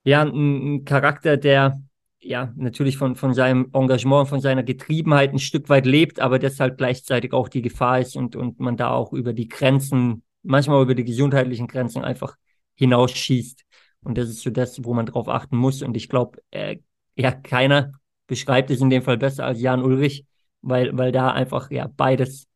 ja 0.04 0.22
ein, 0.22 0.76
ein, 0.76 0.84
Charakter, 0.84 1.36
der 1.36 1.80
ja 2.20 2.52
natürlich 2.56 2.96
von, 2.96 3.14
von 3.14 3.34
seinem 3.34 3.70
Engagement, 3.72 4.28
von 4.28 4.40
seiner 4.40 4.62
Getriebenheit 4.62 5.32
ein 5.32 5.38
Stück 5.38 5.68
weit 5.68 5.86
lebt, 5.86 6.18
aber 6.20 6.38
deshalb 6.38 6.78
gleichzeitig 6.78 7.32
auch 7.32 7.48
die 7.48 7.62
Gefahr 7.62 8.00
ist 8.00 8.16
und, 8.16 8.34
und 8.34 8.58
man 8.58 8.76
da 8.76 8.90
auch 8.90 9.12
über 9.12 9.32
die 9.32 9.48
Grenzen, 9.48 10.22
manchmal 10.42 10.82
über 10.82 10.94
die 10.94 11.04
gesundheitlichen 11.04 11.68
Grenzen 11.68 12.04
einfach 12.04 12.36
hinausschießt. 12.74 13.64
Und 14.02 14.16
das 14.18 14.28
ist 14.28 14.42
so 14.42 14.50
das, 14.50 14.84
wo 14.84 14.94
man 14.94 15.06
drauf 15.06 15.28
achten 15.28 15.56
muss. 15.56 15.82
Und 15.82 15.96
ich 15.96 16.08
glaube, 16.08 16.38
äh, 16.50 16.78
ja, 17.16 17.32
keiner 17.32 17.92
beschreibt 18.26 18.70
es 18.70 18.80
in 18.80 18.90
dem 18.90 19.02
Fall 19.02 19.18
besser 19.18 19.44
als 19.44 19.60
Jan 19.60 19.82
Ulrich, 19.82 20.24
weil, 20.62 20.96
weil 20.96 21.12
da 21.12 21.32
einfach 21.32 21.70
ja 21.70 21.88
beides 21.94 22.46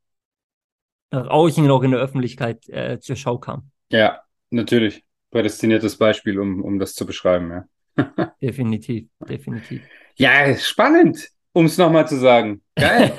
nach 1.10 1.28
außen 1.28 1.66
noch 1.66 1.82
in 1.82 1.90
der 1.90 2.00
Öffentlichkeit 2.00 2.68
äh, 2.68 2.98
zur 3.00 3.16
Schau 3.16 3.38
kam. 3.38 3.70
Ja, 3.90 4.22
natürlich. 4.50 5.04
Prädestiniertes 5.30 5.96
Beispiel, 5.96 6.38
um, 6.38 6.62
um 6.62 6.78
das 6.78 6.94
zu 6.94 7.06
beschreiben, 7.06 7.50
ja. 7.50 8.34
definitiv, 8.42 9.08
definitiv. 9.28 9.82
Ja, 10.16 10.54
spannend, 10.56 11.28
um 11.52 11.66
es 11.66 11.78
nochmal 11.78 12.06
zu 12.06 12.16
sagen. 12.16 12.62
Geil. 12.76 13.12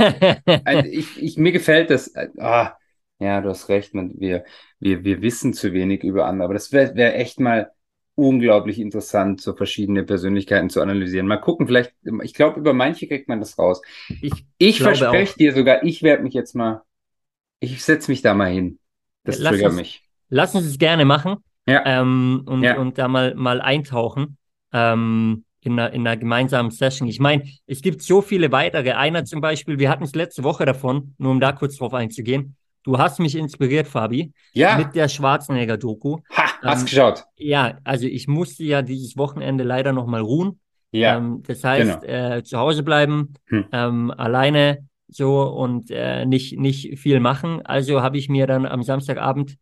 Also 0.65 0.89
ich, 0.89 1.21
ich, 1.21 1.37
mir 1.37 1.51
gefällt 1.51 1.89
das. 1.89 2.13
Ah, 2.37 2.75
ja, 3.23 3.41
du 3.41 3.49
hast 3.49 3.69
recht, 3.69 3.93
man, 3.93 4.13
wir, 4.19 4.43
wir, 4.79 5.03
wir 5.03 5.21
wissen 5.21 5.53
zu 5.53 5.73
wenig 5.73 6.03
über 6.03 6.25
andere, 6.25 6.45
aber 6.45 6.53
das 6.53 6.71
wäre 6.71 6.95
wär 6.95 7.19
echt 7.19 7.39
mal 7.39 7.71
unglaublich 8.15 8.79
interessant, 8.79 9.41
so 9.41 9.53
verschiedene 9.55 10.03
Persönlichkeiten 10.03 10.69
zu 10.69 10.81
analysieren. 10.81 11.25
Mal 11.25 11.37
gucken, 11.37 11.65
vielleicht, 11.65 11.93
ich 12.21 12.33
glaube, 12.33 12.59
über 12.59 12.73
manche 12.73 13.07
kriegt 13.07 13.27
man 13.27 13.39
das 13.39 13.57
raus. 13.57 13.81
Ich, 14.21 14.45
ich 14.57 14.81
verspreche 14.81 15.37
dir 15.37 15.53
sogar, 15.53 15.83
ich 15.83 16.03
werde 16.03 16.23
mich 16.23 16.33
jetzt 16.33 16.53
mal, 16.53 16.83
ich 17.59 17.83
setze 17.83 18.11
mich 18.11 18.21
da 18.21 18.33
mal 18.33 18.51
hin. 18.51 18.79
Das 19.23 19.39
lass 19.39 19.53
triggert 19.53 19.71
uns, 19.71 19.79
mich. 19.79 20.03
Lass 20.29 20.53
uns 20.53 20.65
es 20.65 20.77
gerne 20.77 21.05
machen. 21.05 21.37
Ja. 21.65 21.83
Ähm, 21.85 22.43
und, 22.45 22.61
ja. 22.61 22.77
und 22.77 22.97
da 22.97 23.07
mal, 23.07 23.33
mal 23.35 23.61
eintauchen. 23.61 24.37
Ähm, 24.73 25.45
in 25.65 25.79
einer, 25.79 25.93
in 25.93 26.05
einer 26.05 26.17
gemeinsamen 26.17 26.71
Session. 26.71 27.07
Ich 27.07 27.19
meine, 27.19 27.43
es 27.65 27.81
gibt 27.81 28.01
so 28.01 28.21
viele 28.21 28.51
weitere. 28.51 28.91
Einer 28.91 29.25
zum 29.25 29.41
Beispiel, 29.41 29.79
wir 29.79 29.89
hatten 29.89 30.03
es 30.03 30.13
letzte 30.13 30.43
Woche 30.43 30.65
davon, 30.65 31.15
nur 31.17 31.31
um 31.31 31.39
da 31.39 31.51
kurz 31.51 31.77
drauf 31.77 31.93
einzugehen. 31.93 32.55
Du 32.83 32.97
hast 32.97 33.19
mich 33.19 33.35
inspiriert, 33.35 33.87
Fabi. 33.87 34.33
Ja. 34.53 34.77
Mit 34.77 34.93
der 34.95 35.07
Schwarzenegger-Doku. 35.07 36.19
Ha, 36.35 36.43
hast 36.61 36.81
ähm, 36.81 36.85
geschaut. 36.85 37.23
Ja, 37.37 37.77
also 37.83 38.07
ich 38.07 38.27
musste 38.27 38.63
ja 38.63 38.81
dieses 38.81 39.17
Wochenende 39.17 39.63
leider 39.63 39.93
nochmal 39.93 40.21
ruhen. 40.21 40.59
Ja. 40.91 41.17
Ähm, 41.17 41.43
das 41.47 41.63
heißt, 41.63 42.01
genau. 42.01 42.35
äh, 42.35 42.43
zu 42.43 42.57
Hause 42.57 42.83
bleiben, 42.83 43.33
hm. 43.47 43.65
ähm, 43.71 44.11
alleine 44.11 44.87
so 45.07 45.43
und 45.43 45.91
äh, 45.91 46.25
nicht, 46.25 46.57
nicht 46.59 46.99
viel 46.99 47.19
machen. 47.19 47.65
Also 47.65 48.01
habe 48.01 48.17
ich 48.17 48.29
mir 48.29 48.47
dann 48.47 48.65
am 48.65 48.83
Samstagabend 48.83 49.57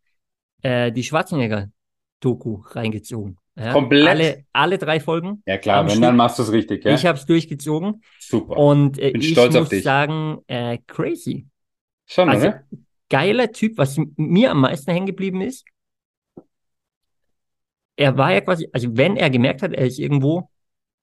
äh, 0.62 0.92
die 0.92 1.04
Schwarzenegger-Doku 1.04 2.64
reingezogen. 2.72 3.38
Ja, 3.56 3.74
Komplett? 3.74 4.08
Alle, 4.08 4.46
alle 4.54 4.78
drei 4.78 5.00
Folgen. 5.00 5.44
Ja 5.46 5.58
klar, 5.58 5.84
wenn, 5.84 5.92
Stück. 5.92 6.04
dann 6.04 6.16
machst 6.16 6.40
du 6.40 6.44
es 6.44 6.52
richtig. 6.52 6.86
Ja? 6.86 6.94
Ich 6.94 7.06
habe 7.06 7.18
es 7.18 7.26
durchgezogen. 7.26 8.02
Super. 8.20 8.58
Und 8.58 8.98
äh, 8.98 9.12
Bin 9.12 9.22
ich 9.22 9.32
stolz 9.32 9.54
muss 9.54 9.64
auf 9.64 9.70
dich. 9.70 9.84
sagen, 9.84 10.40
äh, 10.48 10.78
crazy. 10.88 11.48
Schon, 12.08 12.30
also, 12.30 12.48
oder? 12.48 12.64
Geiler 13.12 13.52
Typ, 13.52 13.78
was 13.78 14.00
mir 14.16 14.52
am 14.52 14.62
meisten 14.62 14.92
hängen 14.92 15.06
geblieben 15.06 15.42
ist. 15.42 15.66
Er 17.98 18.18
war 18.18 18.34
ja 18.34 18.42
quasi, 18.42 18.68
also 18.72 18.88
wenn 18.98 19.18
er 19.18 19.30
gemerkt 19.30 19.62
hat, 19.62 19.74
er 19.74 19.86
ist 19.86 20.00
irgendwo 20.00 20.50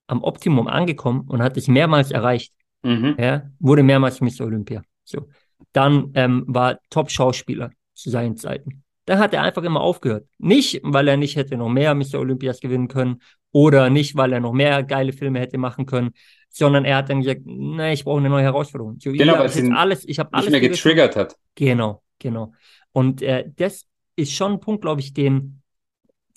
am 0.07 0.23
Optimum 0.23 0.67
angekommen 0.67 1.21
und 1.27 1.41
hat 1.41 1.55
es 1.55 1.67
mehrmals 1.67 2.11
erreicht, 2.11 2.51
mhm. 2.81 3.15
ja, 3.17 3.49
wurde 3.59 3.83
mehrmals 3.83 4.19
Miss 4.21 4.41
Olympia. 4.41 4.81
So. 5.05 5.29
dann 5.71 6.11
ähm, 6.15 6.43
war 6.47 6.79
Top-Schauspieler 6.89 7.71
zu 7.93 8.09
seinen 8.09 8.37
Zeiten. 8.37 8.83
Dann 9.05 9.19
hat 9.19 9.33
er 9.33 9.43
einfach 9.43 9.63
immer 9.63 9.81
aufgehört. 9.81 10.27
Nicht, 10.37 10.81
weil 10.83 11.07
er 11.07 11.17
nicht 11.17 11.35
hätte 11.35 11.57
noch 11.57 11.69
mehr 11.69 11.95
Mr. 11.95 12.15
Olympias 12.15 12.59
gewinnen 12.59 12.87
können 12.87 13.21
oder 13.51 13.89
nicht, 13.89 14.15
weil 14.15 14.33
er 14.33 14.39
noch 14.39 14.53
mehr 14.53 14.83
geile 14.83 15.13
Filme 15.13 15.39
hätte 15.39 15.57
machen 15.57 15.85
können, 15.85 16.11
sondern 16.59 16.85
er 16.85 16.97
hat 16.97 17.09
dann 17.09 17.21
gesagt, 17.21 17.41
nee, 17.45 17.93
ich 17.93 18.03
brauche 18.03 18.19
eine 18.19 18.29
neue 18.29 18.43
Herausforderung. 18.43 18.99
So, 18.99 19.11
genau, 19.11 19.39
weil 19.39 19.47
es 19.47 19.71
alles, 19.71 20.07
ich 20.07 20.19
habe 20.19 20.31
alles 20.33 20.51
mehr 20.51 20.59
getriggert 20.59 21.15
hat. 21.15 21.35
Genau, 21.55 22.03
genau. 22.19 22.53
Und 22.91 23.21
äh, 23.21 23.49
das 23.55 23.85
ist 24.15 24.33
schon 24.33 24.53
ein 24.53 24.59
Punkt, 24.59 24.81
glaube 24.81 25.01
ich, 25.01 25.13
den 25.13 25.59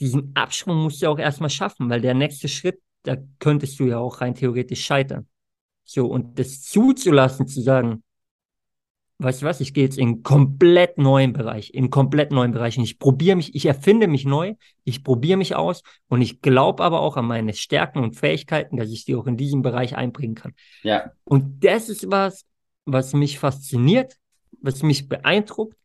diesen 0.02 0.34
Absprung 0.34 0.82
musst 0.82 1.00
du 1.00 1.08
auch 1.08 1.18
erstmal 1.18 1.50
schaffen, 1.50 1.88
weil 1.88 2.00
der 2.00 2.14
nächste 2.14 2.48
Schritt, 2.48 2.80
da 3.04 3.16
könntest 3.38 3.78
du 3.78 3.84
ja 3.84 3.98
auch 3.98 4.20
rein 4.20 4.34
theoretisch 4.34 4.84
scheitern. 4.84 5.28
So, 5.84 6.06
und 6.06 6.38
das 6.40 6.62
zuzulassen, 6.62 7.46
zu 7.46 7.60
sagen, 7.60 8.02
weißt 9.22 9.42
du 9.42 9.46
was, 9.46 9.60
ich 9.60 9.74
gehe 9.74 9.84
jetzt 9.84 9.98
in 9.98 10.08
einen 10.08 10.22
komplett 10.22 10.98
neuen 10.98 11.32
Bereich, 11.32 11.72
in 11.74 11.84
einen 11.84 11.90
komplett 11.90 12.32
neuen 12.32 12.52
Bereich 12.52 12.78
und 12.78 12.84
ich 12.84 12.98
probiere 12.98 13.36
mich, 13.36 13.54
ich 13.54 13.66
erfinde 13.66 14.08
mich 14.08 14.24
neu, 14.24 14.54
ich 14.84 15.04
probiere 15.04 15.36
mich 15.38 15.54
aus 15.54 15.82
und 16.08 16.22
ich 16.22 16.40
glaube 16.40 16.82
aber 16.82 17.00
auch 17.00 17.16
an 17.16 17.26
meine 17.26 17.54
Stärken 17.54 18.00
und 18.00 18.16
Fähigkeiten, 18.16 18.76
dass 18.76 18.90
ich 18.90 19.04
die 19.04 19.14
auch 19.14 19.26
in 19.26 19.36
diesem 19.36 19.62
Bereich 19.62 19.96
einbringen 19.96 20.34
kann. 20.34 20.54
Ja. 20.82 21.12
Und 21.24 21.64
das 21.64 21.88
ist 21.88 22.10
was, 22.10 22.44
was 22.84 23.12
mich 23.12 23.38
fasziniert, 23.38 24.16
was 24.60 24.82
mich 24.82 25.08
beeindruckt 25.08 25.76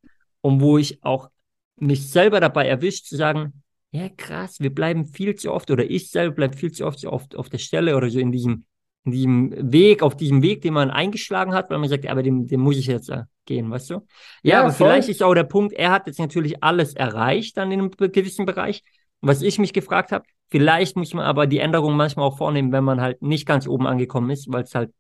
und 0.41 0.61
wo 0.61 0.77
ich 0.77 1.03
auch 1.03 1.29
mich 1.77 2.09
selber 2.09 2.39
dabei 2.39 2.67
erwischt 2.67 3.05
zu 3.05 3.15
sagen, 3.15 3.63
ja 3.91 4.09
krass, 4.09 4.59
wir 4.59 4.73
bleiben 4.73 5.05
viel 5.05 5.35
zu 5.35 5.51
oft 5.51 5.71
oder 5.71 5.89
ich 5.89 6.09
selber 6.09 6.35
bleibe 6.35 6.57
viel 6.57 6.71
zu 6.71 6.85
oft 6.85 6.99
so 6.99 7.11
oft 7.11 7.35
auf 7.35 7.49
der 7.49 7.57
Stelle 7.59 7.95
oder 7.95 8.09
so 8.09 8.19
in 8.19 8.31
diesem 8.31 8.65
diesem 9.11 9.53
Weg, 9.71 10.03
auf 10.03 10.15
diesem 10.15 10.41
Weg, 10.41 10.61
den 10.61 10.73
man 10.73 10.89
eingeschlagen 10.89 11.53
hat, 11.53 11.69
weil 11.69 11.79
man 11.79 11.89
sagt, 11.89 12.07
aber 12.07 12.23
dem, 12.23 12.47
dem 12.47 12.61
muss 12.61 12.77
ich 12.77 12.87
jetzt 12.87 13.09
äh, 13.09 13.23
gehen, 13.45 13.69
weißt 13.69 13.89
du? 13.89 13.93
Ja, 13.95 14.01
ja 14.43 14.59
aber 14.61 14.71
voll. 14.71 14.87
vielleicht 14.87 15.09
ist 15.09 15.23
auch 15.23 15.33
der 15.33 15.43
Punkt, 15.43 15.73
er 15.73 15.91
hat 15.91 16.07
jetzt 16.07 16.19
natürlich 16.19 16.63
alles 16.63 16.93
erreicht 16.93 17.57
dann 17.57 17.71
in 17.71 17.79
einem 17.79 17.91
gewissen 17.91 18.45
Bereich. 18.45 18.83
Was 19.21 19.41
ich 19.41 19.59
mich 19.59 19.73
gefragt 19.73 20.11
habe, 20.11 20.25
vielleicht 20.49 20.95
muss 20.95 21.13
man 21.13 21.25
aber 21.25 21.47
die 21.47 21.59
Änderung 21.59 21.95
manchmal 21.95 22.27
auch 22.27 22.37
vornehmen, 22.37 22.71
wenn 22.71 22.83
man 22.83 23.01
halt 23.01 23.21
nicht 23.21 23.45
ganz 23.45 23.67
oben 23.67 23.87
angekommen 23.87 24.29
ist, 24.29 24.51
weil 24.51 24.63
es 24.63 24.75
halt 24.75 24.91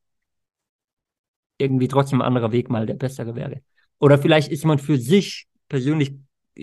irgendwie 1.57 1.87
trotzdem 1.87 2.21
ein 2.21 2.27
anderer 2.27 2.51
Weg 2.51 2.69
mal 2.69 2.85
der 2.85 2.95
bessere 2.95 3.35
wäre. 3.35 3.61
Oder 3.99 4.17
vielleicht 4.17 4.51
ist 4.51 4.65
man 4.65 4.79
für 4.79 4.97
sich 4.97 5.47
persönlich 5.69 6.13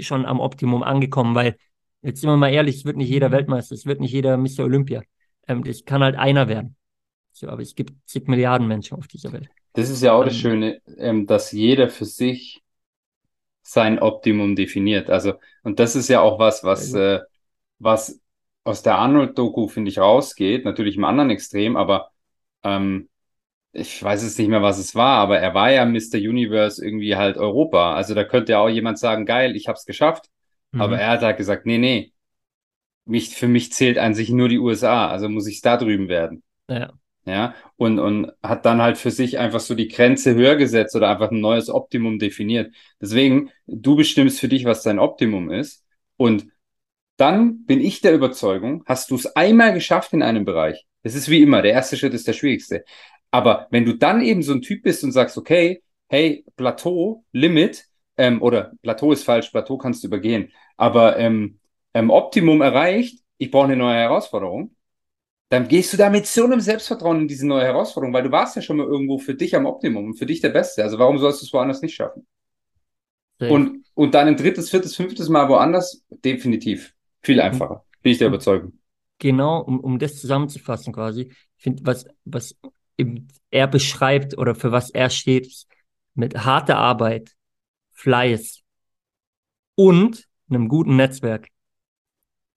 schon 0.00 0.26
am 0.26 0.40
Optimum 0.40 0.82
angekommen, 0.82 1.34
weil, 1.34 1.56
jetzt 2.02 2.20
sind 2.20 2.30
wir 2.30 2.36
mal 2.36 2.52
ehrlich, 2.52 2.76
es 2.76 2.84
wird 2.84 2.96
nicht 2.96 3.10
jeder 3.10 3.32
Weltmeister, 3.32 3.74
es 3.74 3.86
wird 3.86 4.00
nicht 4.00 4.12
jeder 4.12 4.36
Mr. 4.36 4.60
Olympia. 4.60 5.02
Ähm, 5.46 5.62
das 5.64 5.84
kann 5.84 6.02
halt 6.02 6.16
einer 6.16 6.48
werden. 6.48 6.76
So, 7.34 7.48
aber 7.48 7.62
es 7.62 7.74
gibt 7.74 7.92
zig 8.06 8.28
Milliarden 8.28 8.68
Menschen 8.68 8.96
auf 8.96 9.08
dieser 9.08 9.32
Welt. 9.32 9.48
Das 9.72 9.90
ist 9.90 10.02
ja 10.02 10.12
auch 10.12 10.24
das 10.24 10.34
ähm, 10.34 10.40
Schöne, 10.40 10.80
ähm, 10.96 11.26
dass 11.26 11.50
jeder 11.50 11.88
für 11.88 12.04
sich 12.04 12.62
sein 13.62 13.98
Optimum 13.98 14.54
definiert. 14.54 15.10
Also, 15.10 15.34
und 15.64 15.80
das 15.80 15.96
ist 15.96 16.08
ja 16.08 16.20
auch 16.20 16.38
was, 16.38 16.62
was, 16.62 16.94
äh, 16.94 17.20
was 17.80 18.20
aus 18.62 18.82
der 18.82 18.96
Arnold-Doku, 18.98 19.66
finde 19.66 19.90
ich, 19.90 19.98
rausgeht. 19.98 20.64
Natürlich 20.64 20.96
im 20.96 21.04
anderen 21.04 21.30
Extrem, 21.30 21.76
aber 21.76 22.10
ähm, 22.62 23.08
ich 23.72 24.00
weiß 24.00 24.22
es 24.22 24.38
nicht 24.38 24.48
mehr, 24.48 24.62
was 24.62 24.78
es 24.78 24.94
war, 24.94 25.18
aber 25.18 25.40
er 25.40 25.54
war 25.54 25.72
ja 25.72 25.84
Mr. 25.84 26.18
Universe 26.18 26.84
irgendwie 26.84 27.16
halt 27.16 27.36
Europa. 27.36 27.96
Also 27.96 28.14
da 28.14 28.22
könnte 28.22 28.52
ja 28.52 28.60
auch 28.60 28.68
jemand 28.68 29.00
sagen, 29.00 29.26
geil, 29.26 29.56
ich 29.56 29.66
hab's 29.66 29.86
geschafft. 29.86 30.30
Mhm. 30.70 30.80
Aber 30.80 31.00
er 31.00 31.10
hat 31.10 31.22
halt 31.22 31.36
gesagt, 31.36 31.66
nee, 31.66 31.78
nee, 31.78 32.12
mich, 33.06 33.30
für 33.30 33.48
mich 33.48 33.72
zählt 33.72 33.98
an 33.98 34.14
sich 34.14 34.30
nur 34.30 34.48
die 34.48 34.60
USA, 34.60 35.08
also 35.08 35.28
muss 35.28 35.48
ich 35.48 35.62
da 35.62 35.76
drüben 35.76 36.08
werden. 36.08 36.44
Ja 36.68 36.92
ja, 37.26 37.54
und, 37.76 37.98
und 37.98 38.32
hat 38.42 38.66
dann 38.66 38.82
halt 38.82 38.98
für 38.98 39.10
sich 39.10 39.38
einfach 39.38 39.60
so 39.60 39.74
die 39.74 39.88
Grenze 39.88 40.34
höher 40.34 40.56
gesetzt 40.56 40.94
oder 40.94 41.08
einfach 41.08 41.30
ein 41.30 41.40
neues 41.40 41.70
Optimum 41.70 42.18
definiert. 42.18 42.74
Deswegen, 43.00 43.50
du 43.66 43.96
bestimmst 43.96 44.40
für 44.40 44.48
dich, 44.48 44.64
was 44.64 44.82
dein 44.82 44.98
Optimum 44.98 45.50
ist 45.50 45.84
und 46.16 46.46
dann 47.16 47.64
bin 47.64 47.80
ich 47.80 48.00
der 48.00 48.14
Überzeugung, 48.14 48.82
hast 48.86 49.10
du 49.10 49.14
es 49.16 49.26
einmal 49.36 49.72
geschafft 49.72 50.12
in 50.12 50.22
einem 50.22 50.44
Bereich. 50.44 50.86
Das 51.02 51.14
ist 51.14 51.28
wie 51.28 51.42
immer, 51.42 51.62
der 51.62 51.72
erste 51.72 51.96
Schritt 51.96 52.14
ist 52.14 52.26
der 52.26 52.32
schwierigste. 52.32 52.84
Aber 53.30 53.68
wenn 53.70 53.84
du 53.84 53.94
dann 53.94 54.20
eben 54.22 54.42
so 54.42 54.52
ein 54.52 54.62
Typ 54.62 54.82
bist 54.82 55.04
und 55.04 55.12
sagst, 55.12 55.36
okay, 55.38 55.82
hey, 56.08 56.44
Plateau, 56.56 57.24
Limit, 57.32 57.86
ähm, 58.16 58.42
oder 58.42 58.72
Plateau 58.82 59.12
ist 59.12 59.24
falsch, 59.24 59.50
Plateau 59.50 59.78
kannst 59.78 60.02
du 60.02 60.08
übergehen, 60.08 60.52
aber 60.76 61.18
ähm, 61.18 61.58
ähm, 61.94 62.10
Optimum 62.10 62.60
erreicht, 62.62 63.20
ich 63.38 63.50
brauche 63.50 63.64
eine 63.64 63.76
neue 63.76 63.96
Herausforderung, 63.96 64.74
dann 65.54 65.68
gehst 65.68 65.92
du 65.92 65.96
da 65.96 66.10
mit 66.10 66.26
so 66.26 66.44
einem 66.44 66.58
Selbstvertrauen 66.58 67.20
in 67.20 67.28
diese 67.28 67.46
neue 67.46 67.64
Herausforderung, 67.64 68.12
weil 68.12 68.24
du 68.24 68.32
warst 68.32 68.56
ja 68.56 68.62
schon 68.62 68.76
mal 68.76 68.86
irgendwo 68.86 69.18
für 69.18 69.34
dich 69.34 69.54
am 69.54 69.66
Optimum 69.66 70.06
und 70.06 70.14
für 70.14 70.26
dich 70.26 70.40
der 70.40 70.48
Beste. 70.48 70.82
Also 70.82 70.98
warum 70.98 71.18
sollst 71.18 71.42
du 71.42 71.46
es 71.46 71.52
woanders 71.52 71.80
nicht 71.80 71.94
schaffen? 71.94 72.26
Und, 73.38 73.84
und 73.94 74.14
dann 74.14 74.28
ein 74.28 74.36
drittes, 74.36 74.70
viertes, 74.70 74.96
fünftes 74.96 75.28
Mal 75.28 75.48
woanders, 75.48 76.02
definitiv. 76.08 76.94
Viel 77.22 77.40
einfacher. 77.40 77.84
Bin 78.02 78.12
ich 78.12 78.18
der 78.18 78.28
Überzeugung. 78.28 78.78
Genau, 79.18 79.60
um, 79.60 79.80
um 79.80 79.98
das 79.98 80.20
zusammenzufassen 80.20 80.92
quasi, 80.92 81.32
finde, 81.56 81.84
was, 81.84 82.06
was 82.24 82.56
er 83.50 83.66
beschreibt 83.68 84.36
oder 84.36 84.54
für 84.54 84.72
was 84.72 84.90
er 84.90 85.10
steht, 85.10 85.66
mit 86.14 86.44
harter 86.44 86.78
Arbeit, 86.78 87.32
Fleiß 87.92 88.62
und 89.76 90.26
einem 90.48 90.68
guten 90.68 90.96
Netzwerk 90.96 91.48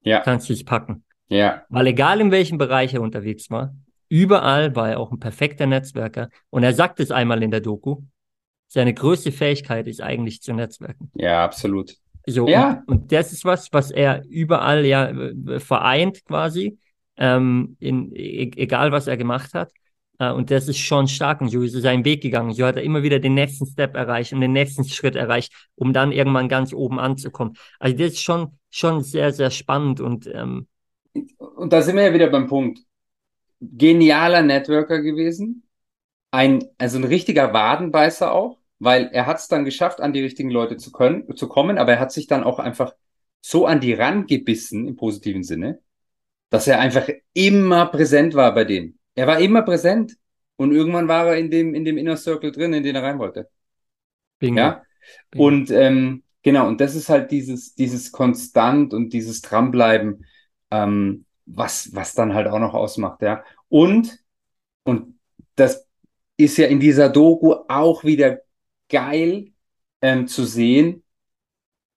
ja. 0.02 0.22
kannst 0.22 0.50
du 0.50 0.54
es 0.54 0.64
packen. 0.64 1.04
Ja. 1.30 1.64
Weil 1.70 1.88
egal 1.88 2.22
in 2.22 2.32
welchem 2.32 2.58
Bereich 2.58 2.94
er 2.94 3.02
unterwegs 3.02 3.50
war, 3.50 3.76
überall 4.10 4.76
war 4.76 4.90
er 4.90 5.00
auch 5.00 5.12
ein 5.12 5.20
perfekter 5.20 5.66
Netzwerker. 5.66 6.30
Und 6.50 6.64
er 6.64 6.74
sagt 6.74 7.00
es 7.00 7.12
einmal 7.12 7.44
in 7.44 7.52
der 7.52 7.62
Doku, 7.62 8.02
seine 8.68 8.94
größte 8.94 9.32
Fähigkeit 9.32 9.88
ist 9.88 10.02
eigentlich 10.02 10.42
zu 10.42 10.54
netzwerken. 10.54 11.12
Ja, 11.16 11.44
absolut. 11.44 11.96
So, 12.26 12.48
ja. 12.48 12.84
Und, 12.88 13.04
und 13.04 13.12
das 13.12 13.32
ist 13.32 13.46
was, 13.46 13.72
was 13.72 13.92
er 13.92 14.24
überall 14.30 14.86
ja 14.86 15.10
äh, 15.10 15.60
vereint 15.60 16.26
quasi, 16.26 16.78
ähm, 17.16 17.78
in, 17.80 18.14
e 18.14 18.52
egal 18.58 18.92
was 18.92 19.08
er 19.08 19.18
gemacht 19.18 19.54
hat. 19.54 19.72
Uh, 20.20 20.34
und 20.34 20.50
das 20.50 20.68
ist 20.68 20.80
schon 20.80 21.08
stark 21.08 21.42
und 21.42 21.50
so 21.50 21.62
ist 21.62 21.76
er 21.76 21.82
seinen 21.82 22.04
Weg 22.04 22.24
gegangen. 22.24 22.52
So 22.52 22.66
hat 22.66 22.76
er 22.76 22.82
immer 22.82 23.04
wieder 23.04 23.20
den 23.20 23.36
nächsten 23.36 23.68
Step 23.68 23.96
erreicht 23.96 24.34
und 24.34 24.42
den 24.42 24.52
nächsten 24.52 24.84
Schritt 24.84 25.16
erreicht, 25.16 25.54
um 25.76 25.94
dann 25.94 26.12
irgendwann 26.12 26.50
ganz 26.50 26.74
oben 26.74 27.00
anzukommen. 27.00 27.54
Also 27.78 27.96
das 27.96 28.14
ist 28.14 28.24
schon, 28.24 28.58
schon 28.72 29.04
sehr, 29.04 29.32
sehr 29.32 29.52
spannend 29.52 30.02
und 30.02 30.26
ähm, 30.34 30.68
und 31.38 31.74
da 31.74 31.82
sind 31.82 31.96
wir 31.96 32.04
ja 32.04 32.14
wieder 32.14 32.28
beim 32.28 32.48
Punkt. 32.48 32.80
Genialer 33.60 34.42
Networker 34.42 35.02
gewesen. 35.02 35.64
Ein, 36.32 36.64
also 36.78 36.98
ein 36.98 37.04
richtiger 37.04 37.54
Wadenbeißer 37.54 38.32
auch, 38.32 38.60
weil 38.80 39.10
er 39.12 39.26
hat 39.26 39.38
es 39.38 39.48
dann 39.48 39.66
geschafft, 39.66 40.02
an 40.02 40.14
die 40.14 40.22
richtigen 40.22 40.52
Leute 40.52 40.78
zu 40.78 40.92
können, 40.92 41.36
zu 41.36 41.48
kommen, 41.48 41.78
aber 41.78 41.94
er 41.94 42.00
hat 42.00 42.12
sich 42.12 42.28
dann 42.28 42.44
auch 42.44 42.60
einfach 42.60 42.94
so 43.42 43.66
an 43.66 43.80
die 43.80 43.94
rangebissen 43.94 44.88
im 44.88 44.96
positiven 44.96 45.44
Sinne, 45.44 45.80
dass 46.50 46.68
er 46.68 46.80
einfach 46.80 47.10
immer 47.34 47.88
präsent 47.88 48.34
war 48.34 48.54
bei 48.54 48.66
denen. 48.66 49.00
Er 49.16 49.28
war 49.28 49.40
immer 49.40 49.62
präsent 49.62 50.18
und 50.58 50.74
irgendwann 50.74 51.08
war 51.08 51.28
er 51.28 51.38
in 51.38 51.50
dem, 51.50 51.74
in 51.74 51.86
dem 51.86 51.98
Inner 51.98 52.18
Circle 52.18 52.52
drin, 52.52 52.74
in 52.74 52.84
den 52.84 52.96
er 52.96 53.04
rein 53.04 53.20
wollte. 53.20 53.50
Bingo. 54.40 54.60
Ja. 54.60 54.84
Bingo. 55.32 55.46
Und 55.48 55.72
ähm, 55.72 56.24
genau, 56.44 56.68
und 56.68 56.82
das 56.82 56.96
ist 56.96 57.10
halt 57.10 57.32
dieses, 57.32 57.74
dieses 57.74 58.12
Konstant 58.12 58.94
und 58.94 59.14
dieses 59.14 59.42
Dranbleiben 59.42 60.26
ähm, 60.72 61.26
was, 61.46 61.94
was 61.96 62.14
dann 62.14 62.34
halt 62.34 62.48
auch 62.48 62.60
noch 62.60 62.74
ausmacht, 62.74 63.22
ja. 63.22 63.44
Und, 63.70 64.20
und 64.84 65.20
das 65.56 65.88
ist 66.38 66.58
ja 66.58 66.68
in 66.68 66.80
dieser 66.80 67.10
Doku 67.10 67.54
auch 67.68 68.04
wieder 68.04 68.40
geil 68.90 69.52
ähm, 70.02 70.28
zu 70.28 70.46
sehen, 70.46 71.04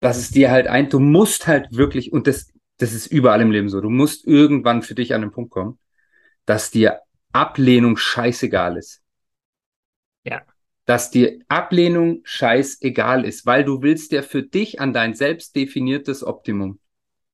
dass 0.00 0.16
es 0.16 0.30
dir 0.30 0.50
halt 0.50 0.66
ein, 0.66 0.88
du 0.88 0.98
musst 0.98 1.46
halt 1.46 1.76
wirklich, 1.76 2.12
und 2.12 2.26
das, 2.26 2.50
das 2.78 2.92
ist 2.92 3.06
überall 3.06 3.42
im 3.42 3.50
Leben 3.50 3.68
so, 3.68 3.80
du 3.80 3.90
musst 3.90 4.26
irgendwann 4.26 4.82
für 4.82 4.94
dich 4.94 5.14
an 5.14 5.20
den 5.20 5.30
Punkt 5.30 5.50
kommen, 5.50 5.78
dass 6.46 6.70
dir 6.70 7.00
Ablehnung 7.32 7.96
scheißegal 7.96 8.76
ist. 8.76 9.02
Ja. 10.24 10.42
Dass 10.86 11.10
dir 11.10 11.38
Ablehnung 11.48 12.20
scheißegal 12.24 13.24
ist, 13.24 13.46
weil 13.46 13.64
du 13.64 13.82
willst 13.82 14.12
ja 14.12 14.22
für 14.22 14.42
dich 14.42 14.80
an 14.80 14.92
dein 14.92 15.14
selbst 15.14 15.54
definiertes 15.54 16.24
Optimum. 16.24 16.80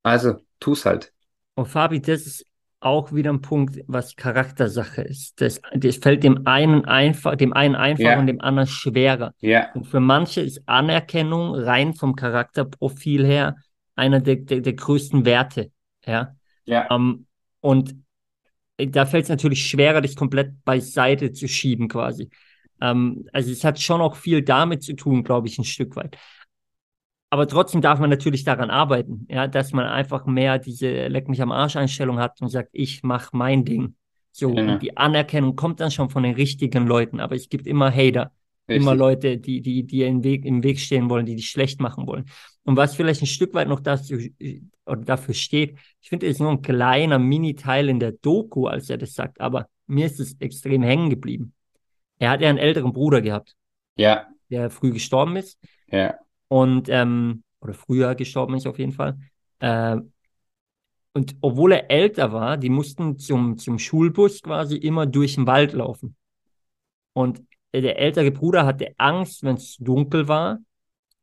Also, 0.02 0.34
tu's 0.60 0.84
halt. 0.84 1.12
Und 1.56 1.66
Fabi, 1.66 2.00
das 2.00 2.26
ist 2.26 2.46
auch 2.80 3.12
wieder 3.12 3.32
ein 3.32 3.40
Punkt, 3.40 3.80
was 3.86 4.14
Charaktersache 4.14 5.02
ist. 5.02 5.40
Das, 5.40 5.60
das 5.74 5.96
fällt 5.96 6.22
dem 6.22 6.46
einen 6.46 6.84
einfach, 6.84 7.34
dem 7.34 7.52
einen 7.54 7.74
einfach 7.74 8.04
ja. 8.04 8.18
und 8.18 8.26
dem 8.26 8.40
anderen 8.40 8.68
schwerer. 8.68 9.32
Ja. 9.40 9.72
Und 9.72 9.86
für 9.86 9.98
manche 9.98 10.42
ist 10.42 10.62
Anerkennung 10.66 11.54
rein 11.54 11.94
vom 11.94 12.14
Charakterprofil 12.14 13.26
her 13.26 13.56
einer 13.96 14.20
der, 14.20 14.36
der, 14.36 14.60
der 14.60 14.74
größten 14.74 15.24
Werte. 15.24 15.72
Ja. 16.04 16.36
Ja. 16.66 16.94
Um, 16.94 17.26
und 17.60 17.96
da 18.76 19.06
fällt 19.06 19.24
es 19.24 19.30
natürlich 19.30 19.66
schwerer, 19.66 20.02
das 20.02 20.14
komplett 20.14 20.62
beiseite 20.64 21.32
zu 21.32 21.48
schieben, 21.48 21.88
quasi. 21.88 22.28
Um, 22.78 22.88
ähm, 22.88 23.28
also 23.32 23.50
es 23.50 23.64
hat 23.64 23.80
schon 23.80 24.02
auch 24.02 24.16
viel 24.16 24.42
damit 24.42 24.82
zu 24.82 24.94
tun, 24.94 25.24
glaube 25.24 25.48
ich, 25.48 25.58
ein 25.58 25.64
Stück 25.64 25.96
weit 25.96 26.18
aber 27.30 27.48
trotzdem 27.48 27.80
darf 27.80 27.98
man 27.98 28.10
natürlich 28.10 28.44
daran 28.44 28.70
arbeiten, 28.70 29.26
ja, 29.28 29.48
dass 29.48 29.72
man 29.72 29.86
einfach 29.86 30.26
mehr 30.26 30.58
diese 30.58 31.08
Leck 31.08 31.28
mich 31.28 31.42
am 31.42 31.52
Arsch 31.52 31.76
Einstellung 31.76 32.18
hat 32.18 32.40
und 32.40 32.48
sagt, 32.48 32.70
ich 32.72 33.02
mache 33.02 33.36
mein 33.36 33.64
Ding. 33.64 33.96
So, 34.30 34.54
ja. 34.54 34.62
und 34.74 34.82
die 34.82 34.96
Anerkennung 34.96 35.56
kommt 35.56 35.80
dann 35.80 35.90
schon 35.90 36.10
von 36.10 36.22
den 36.22 36.34
richtigen 36.34 36.86
Leuten, 36.86 37.20
aber 37.20 37.34
es 37.34 37.48
gibt 37.48 37.66
immer 37.66 37.90
Hater. 37.90 38.32
Richtig. 38.68 38.82
Immer 38.82 38.94
Leute, 38.96 39.38
die, 39.38 39.60
die, 39.60 39.84
die 39.84 40.02
im 40.02 40.24
Weg, 40.24 40.44
im 40.44 40.62
Weg 40.64 40.80
stehen 40.80 41.08
wollen, 41.08 41.24
die 41.24 41.36
dich 41.36 41.48
schlecht 41.48 41.80
machen 41.80 42.06
wollen. 42.06 42.26
Und 42.64 42.76
was 42.76 42.96
vielleicht 42.96 43.22
ein 43.22 43.26
Stück 43.26 43.54
weit 43.54 43.68
noch 43.68 43.80
dazu, 43.80 44.16
oder 44.84 45.00
dafür 45.02 45.34
steht, 45.34 45.78
ich 46.00 46.08
finde, 46.08 46.26
es 46.26 46.32
ist 46.32 46.40
nur 46.40 46.50
ein 46.50 46.62
kleiner 46.62 47.18
Mini-Teil 47.18 47.88
in 47.88 48.00
der 48.00 48.12
Doku, 48.12 48.66
als 48.66 48.90
er 48.90 48.98
das 48.98 49.14
sagt, 49.14 49.40
aber 49.40 49.68
mir 49.86 50.06
ist 50.06 50.18
es 50.18 50.34
extrem 50.40 50.82
hängen 50.82 51.10
geblieben. 51.10 51.54
Er 52.18 52.30
hat 52.30 52.40
ja 52.40 52.48
einen 52.48 52.58
älteren 52.58 52.92
Bruder 52.92 53.20
gehabt. 53.20 53.54
Ja. 53.96 54.26
Der 54.50 54.68
früh 54.70 54.92
gestorben 54.92 55.36
ist. 55.36 55.58
Ja. 55.90 56.16
Und, 56.48 56.88
ähm, 56.88 57.42
oder 57.60 57.74
früher 57.74 58.14
gestorben 58.14 58.54
ist 58.54 58.66
auf 58.66 58.78
jeden 58.78 58.92
Fall. 58.92 59.18
Äh, 59.58 59.96
und 61.12 61.34
obwohl 61.40 61.72
er 61.72 61.90
älter 61.90 62.32
war, 62.32 62.56
die 62.58 62.68
mussten 62.68 63.18
zum, 63.18 63.56
zum 63.56 63.78
Schulbus 63.78 64.42
quasi 64.42 64.76
immer 64.76 65.06
durch 65.06 65.36
den 65.36 65.46
Wald 65.46 65.72
laufen. 65.72 66.14
Und 67.14 67.42
der 67.72 67.98
ältere 67.98 68.30
Bruder 68.30 68.66
hatte 68.66 68.92
Angst, 68.98 69.42
wenn 69.42 69.56
es 69.56 69.76
dunkel 69.78 70.28
war, 70.28 70.58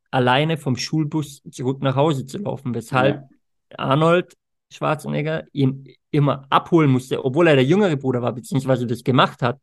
alleine 0.10 0.58
vom 0.58 0.76
Schulbus 0.76 1.42
zurück 1.50 1.82
nach 1.82 1.96
Hause 1.96 2.26
zu 2.26 2.40
laufen, 2.40 2.74
weshalb 2.74 3.30
ja. 3.70 3.80
Arnold 3.80 4.34
Schwarzenegger 4.72 5.46
ihn 5.52 5.88
immer 6.12 6.46
abholen 6.50 6.90
musste, 6.90 7.24
obwohl 7.24 7.48
er 7.48 7.56
der 7.56 7.66
jüngere 7.66 7.96
Bruder 7.96 8.22
war, 8.22 8.34
beziehungsweise 8.34 8.88
das 8.88 9.04
gemacht 9.04 9.42
hat. 9.42 9.60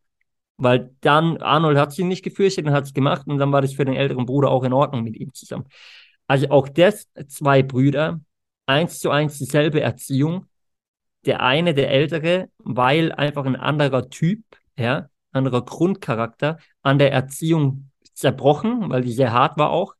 Weil 0.61 0.95
dann, 1.01 1.39
Arnold 1.39 1.79
hat 1.79 1.93
sie 1.93 2.05
nicht 2.05 2.23
gefürchtet 2.23 2.67
und 2.67 2.73
hat 2.73 2.85
es 2.85 2.93
gemacht 2.93 3.27
und 3.27 3.39
dann 3.39 3.51
war 3.51 3.63
das 3.63 3.73
für 3.73 3.87
den 3.87 3.95
älteren 3.97 4.27
Bruder 4.27 4.51
auch 4.51 4.63
in 4.63 4.75
Ordnung 4.75 5.03
mit 5.03 5.17
ihm 5.17 5.33
zusammen. 5.33 5.65
Also 6.27 6.51
auch 6.51 6.69
das, 6.69 7.09
zwei 7.29 7.63
Brüder, 7.63 8.21
eins 8.67 8.99
zu 9.01 9.11
eins 9.11 9.39
dieselbe 9.39 9.81
Erziehung. 9.81 10.47
Der 11.25 11.41
eine, 11.41 11.75
der 11.75 11.91
ältere, 11.91 12.51
weil 12.59 13.13
einfach 13.13 13.47
ein 13.47 13.57
anderer 13.57 14.11
Typ, 14.11 14.43
ja, 14.77 15.09
anderer 15.33 15.65
Grundcharakter, 15.65 16.59
an 16.83 16.99
der 16.99 17.13
Erziehung 17.13 17.91
zerbrochen, 18.15 18.91
weil 18.91 19.03
die 19.03 19.13
sehr 19.13 19.33
hart 19.33 19.59
war 19.59 19.71
auch, 19.71 19.95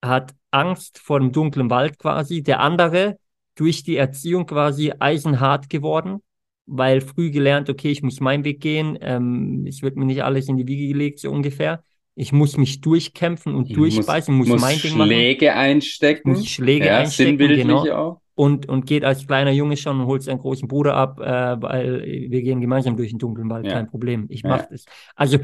hat 0.00 0.34
Angst 0.52 0.98
vor 0.98 1.18
dem 1.18 1.32
dunklen 1.32 1.70
Wald 1.70 1.98
quasi. 1.98 2.42
Der 2.42 2.60
andere 2.60 3.18
durch 3.56 3.82
die 3.82 3.96
Erziehung 3.96 4.46
quasi 4.46 4.92
eisenhart 4.98 5.68
geworden, 5.68 6.22
weil 6.66 7.00
früh 7.00 7.30
gelernt, 7.30 7.68
okay, 7.68 7.90
ich 7.90 8.02
muss 8.02 8.20
meinen 8.20 8.44
Weg 8.44 8.60
gehen, 8.60 8.98
ähm, 9.00 9.64
es 9.66 9.82
wird 9.82 9.96
mir 9.96 10.04
nicht 10.04 10.22
alles 10.24 10.48
in 10.48 10.56
die 10.56 10.66
Wiege 10.66 10.88
gelegt, 10.88 11.18
so 11.18 11.30
ungefähr. 11.30 11.82
Ich 12.14 12.32
muss 12.32 12.58
mich 12.58 12.80
durchkämpfen 12.80 13.54
und 13.54 13.70
ich 13.70 13.76
durchbeißen, 13.76 14.34
muss, 14.34 14.48
muss, 14.48 14.60
mein 14.60 14.78
Ding 14.78 14.96
machen. 14.96 15.08
Schläge 15.08 15.54
einstecken. 15.54 16.32
Muss 16.32 16.46
Schläge 16.46 16.86
ja, 16.86 16.98
einstecken, 16.98 17.38
genau. 17.38 17.88
Auch. 17.90 18.20
Und, 18.34 18.68
und 18.68 18.86
geht 18.86 19.04
als 19.04 19.26
kleiner 19.26 19.50
Junge 19.50 19.76
schon 19.76 20.00
und 20.00 20.06
holt 20.06 20.22
seinen 20.22 20.38
großen 20.38 20.68
Bruder 20.68 20.94
ab, 20.94 21.20
äh, 21.20 21.62
weil 21.62 22.02
wir 22.28 22.42
gehen 22.42 22.60
gemeinsam 22.60 22.96
durch 22.96 23.10
den 23.10 23.18
dunklen 23.18 23.48
Wald, 23.50 23.66
ja. 23.66 23.72
kein 23.72 23.88
Problem. 23.88 24.26
Ich 24.28 24.42
mach 24.42 24.60
ja. 24.60 24.68
das. 24.70 24.84
Also 25.14 25.38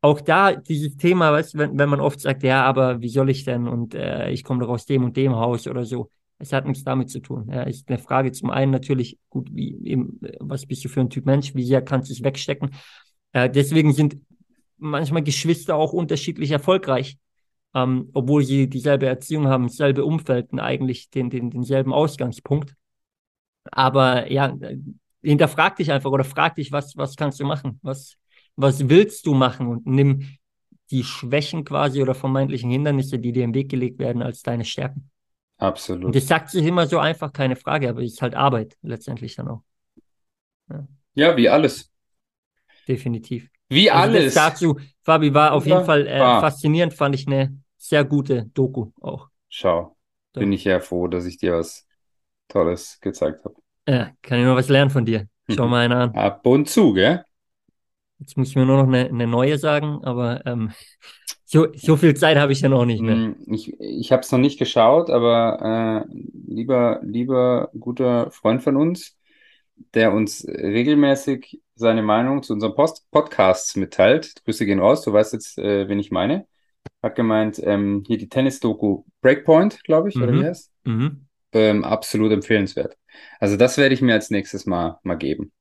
auch 0.00 0.20
da 0.20 0.52
dieses 0.52 0.96
Thema, 0.96 1.32
weißt, 1.32 1.56
wenn, 1.56 1.78
wenn 1.78 1.88
man 1.88 2.00
oft 2.00 2.20
sagt, 2.20 2.42
ja, 2.42 2.64
aber 2.64 3.00
wie 3.00 3.08
soll 3.08 3.30
ich 3.30 3.44
denn 3.44 3.68
und 3.68 3.94
äh, 3.94 4.30
ich 4.30 4.42
komme 4.42 4.60
doch 4.60 4.68
aus 4.68 4.84
dem 4.84 5.04
und 5.04 5.16
dem 5.16 5.34
Haus 5.36 5.68
oder 5.68 5.84
so. 5.84 6.10
Es 6.42 6.52
hat 6.52 6.66
nichts 6.66 6.82
damit 6.82 7.08
zu 7.08 7.20
tun. 7.20 7.48
Ja, 7.48 7.62
ist 7.62 7.88
eine 7.88 7.98
Frage 7.98 8.32
zum 8.32 8.50
einen 8.50 8.72
natürlich, 8.72 9.16
gut, 9.30 9.48
wie 9.54 9.78
eben, 9.84 10.18
was 10.40 10.66
bist 10.66 10.84
du 10.84 10.88
für 10.88 11.00
ein 11.00 11.08
Typ 11.08 11.24
Mensch, 11.24 11.54
wie 11.54 11.64
sehr 11.64 11.82
kannst 11.82 12.10
du 12.10 12.14
es 12.14 12.24
wegstecken? 12.24 12.70
Äh, 13.30 13.48
deswegen 13.48 13.92
sind 13.92 14.16
manchmal 14.76 15.22
Geschwister 15.22 15.76
auch 15.76 15.92
unterschiedlich 15.92 16.50
erfolgreich, 16.50 17.16
ähm, 17.74 18.10
obwohl 18.12 18.42
sie 18.42 18.68
dieselbe 18.68 19.06
Erziehung 19.06 19.46
haben, 19.46 19.68
dasselbe 19.68 20.04
Umfeld 20.04 20.52
und 20.52 20.58
eigentlich 20.58 21.10
den, 21.10 21.30
den, 21.30 21.50
denselben 21.50 21.92
Ausgangspunkt. 21.92 22.74
Aber 23.70 24.28
ja, 24.28 24.52
hinterfrag 25.22 25.76
dich 25.76 25.92
einfach 25.92 26.10
oder 26.10 26.24
frag 26.24 26.56
dich, 26.56 26.72
was, 26.72 26.96
was 26.96 27.14
kannst 27.14 27.38
du 27.38 27.44
machen? 27.44 27.78
Was, 27.82 28.16
was 28.56 28.88
willst 28.88 29.26
du 29.26 29.34
machen? 29.34 29.68
Und 29.68 29.86
nimm 29.86 30.26
die 30.90 31.04
Schwächen 31.04 31.62
quasi 31.62 32.02
oder 32.02 32.16
vermeintlichen 32.16 32.68
Hindernisse, 32.68 33.20
die 33.20 33.30
dir 33.30 33.44
im 33.44 33.54
Weg 33.54 33.70
gelegt 33.70 34.00
werden, 34.00 34.22
als 34.22 34.42
deine 34.42 34.64
Stärken. 34.64 35.11
Absolut. 35.62 36.06
Und 36.06 36.16
das 36.16 36.26
sagt 36.26 36.50
sich 36.50 36.66
immer 36.66 36.88
so 36.88 36.98
einfach, 36.98 37.32
keine 37.32 37.54
Frage, 37.54 37.88
aber 37.88 38.02
es 38.02 38.14
ist 38.14 38.22
halt 38.22 38.34
Arbeit 38.34 38.76
letztendlich 38.82 39.36
dann 39.36 39.46
auch. 39.46 39.62
Ja, 40.68 40.88
ja 41.14 41.36
wie 41.36 41.48
alles. 41.48 41.88
Definitiv. 42.88 43.48
Wie 43.68 43.88
also 43.88 44.18
alles. 44.18 44.34
dazu, 44.34 44.80
Fabi, 45.02 45.32
war 45.32 45.52
auf 45.52 45.64
jeden 45.64 45.84
Fall 45.84 46.08
äh, 46.08 46.18
faszinierend, 46.18 46.94
fand 46.94 47.14
ich 47.14 47.28
eine 47.28 47.56
sehr 47.76 48.04
gute 48.04 48.46
Doku 48.54 48.90
auch. 49.00 49.28
Schau, 49.48 49.96
so. 50.34 50.40
bin 50.40 50.52
ich 50.52 50.64
ja 50.64 50.80
froh, 50.80 51.06
dass 51.06 51.26
ich 51.26 51.36
dir 51.38 51.52
was 51.52 51.86
Tolles 52.48 52.98
gezeigt 53.00 53.44
habe. 53.44 53.54
Ja, 53.86 54.10
kann 54.20 54.40
ich 54.40 54.44
noch 54.44 54.56
was 54.56 54.68
lernen 54.68 54.90
von 54.90 55.04
dir. 55.04 55.28
Schau 55.48 55.68
mal 55.68 55.84
einen 55.84 55.92
an. 55.92 56.10
Ab 56.16 56.44
und 56.44 56.68
zu, 56.68 56.92
gell? 56.92 57.24
Jetzt 58.18 58.36
muss 58.36 58.48
ich 58.48 58.56
mir 58.56 58.66
nur 58.66 58.78
noch 58.78 58.88
eine, 58.88 59.08
eine 59.08 59.28
neue 59.28 59.58
sagen, 59.58 60.02
aber 60.02 60.44
ähm, 60.44 60.72
so, 61.52 61.66
so 61.74 61.96
viel 61.98 62.14
Zeit 62.14 62.38
habe 62.38 62.52
ich 62.52 62.62
ja 62.62 62.70
noch 62.70 62.86
nicht 62.86 63.02
mehr. 63.02 63.14
Hm, 63.14 63.36
ich, 63.46 63.78
ich 63.78 64.10
habe 64.10 64.22
es 64.22 64.32
noch 64.32 64.38
nicht 64.38 64.58
geschaut, 64.58 65.10
aber 65.10 66.06
äh, 66.08 66.16
lieber, 66.48 67.00
lieber 67.02 67.70
guter 67.78 68.30
Freund 68.30 68.62
von 68.62 68.76
uns, 68.76 69.18
der 69.92 70.14
uns 70.14 70.46
regelmäßig 70.48 71.60
seine 71.74 72.02
Meinung 72.02 72.42
zu 72.42 72.54
unseren 72.54 72.74
Post 72.74 73.06
Podcasts 73.10 73.76
mitteilt. 73.76 74.42
Grüße 74.46 74.64
gehen 74.64 74.80
raus, 74.80 75.02
du 75.02 75.12
weißt 75.12 75.34
jetzt, 75.34 75.58
äh, 75.58 75.88
wen 75.90 75.98
ich 75.98 76.10
meine. 76.10 76.46
Hat 77.02 77.16
gemeint, 77.16 77.60
ähm, 77.62 78.02
hier 78.06 78.16
die 78.16 78.30
Tennis-Doku 78.30 79.04
Breakpoint, 79.20 79.84
glaube 79.84 80.08
ich, 80.08 80.14
mhm. 80.14 80.22
oder 80.22 80.32
wie 80.32 80.44
heißt? 80.44 80.72
Mhm. 80.84 81.26
Ähm, 81.52 81.84
absolut 81.84 82.32
empfehlenswert. 82.32 82.96
Also 83.40 83.58
das 83.58 83.76
werde 83.76 83.94
ich 83.94 84.00
mir 84.00 84.14
als 84.14 84.30
nächstes 84.30 84.64
mal, 84.64 85.00
mal 85.02 85.16
geben. 85.16 85.52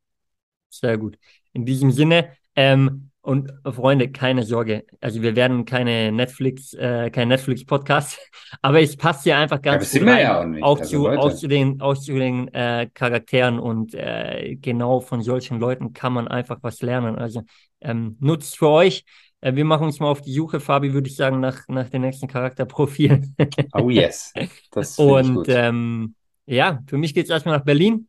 Sehr 0.69 0.97
gut. 0.97 1.17
In 1.51 1.65
diesem 1.65 1.91
Sinne, 1.91 2.37
ähm, 2.55 3.10
und 3.21 3.53
Freunde, 3.63 4.09
keine 4.11 4.43
Sorge. 4.43 4.83
Also 4.99 5.21
wir 5.21 5.35
werden 5.35 5.65
keine 5.65 6.11
Netflix, 6.11 6.73
äh, 6.73 7.09
kein 7.11 7.27
Netflix-Podcast, 7.27 8.17
aber 8.61 8.81
es 8.81 8.97
passt 8.97 9.25
ja 9.25 9.39
einfach 9.39 9.61
ganz 9.61 9.93
ja, 9.93 9.99
gut 9.99 10.09
rein, 10.09 10.19
ja 10.19 10.39
auch, 10.39 10.45
nicht. 10.45 10.63
auch, 10.63 10.79
also 10.79 10.89
zu, 10.89 11.09
auch 11.09 11.33
zu 11.33 11.47
den, 11.47 11.81
auch 11.81 11.95
zu 11.95 12.13
den 12.13 12.47
äh, 12.53 12.89
Charakteren 12.93 13.59
und 13.59 13.93
äh, 13.93 14.57
genau 14.59 15.01
von 15.01 15.21
solchen 15.21 15.59
Leuten 15.59 15.93
kann 15.93 16.13
man 16.13 16.27
einfach 16.27 16.57
was 16.61 16.81
lernen. 16.81 17.15
Also 17.15 17.43
ähm, 17.79 18.17
nutzt 18.19 18.57
für 18.57 18.69
euch. 18.69 19.05
Äh, 19.41 19.53
wir 19.55 19.65
machen 19.65 19.85
uns 19.85 19.99
mal 19.99 20.09
auf 20.09 20.21
die 20.21 20.33
Suche, 20.33 20.59
Fabi, 20.59 20.93
würde 20.93 21.07
ich 21.07 21.15
sagen, 21.15 21.39
nach, 21.39 21.67
nach 21.67 21.89
den 21.89 22.01
nächsten 22.01 22.27
Charakterprofilen. 22.27 23.35
oh 23.73 23.89
yes. 23.89 24.33
Das 24.71 24.97
und 24.97 25.47
ähm, 25.47 26.15
ja, 26.47 26.79
für 26.87 26.97
mich 26.97 27.13
geht 27.13 27.25
es 27.25 27.29
erstmal 27.29 27.57
nach 27.57 27.65
Berlin. 27.65 28.07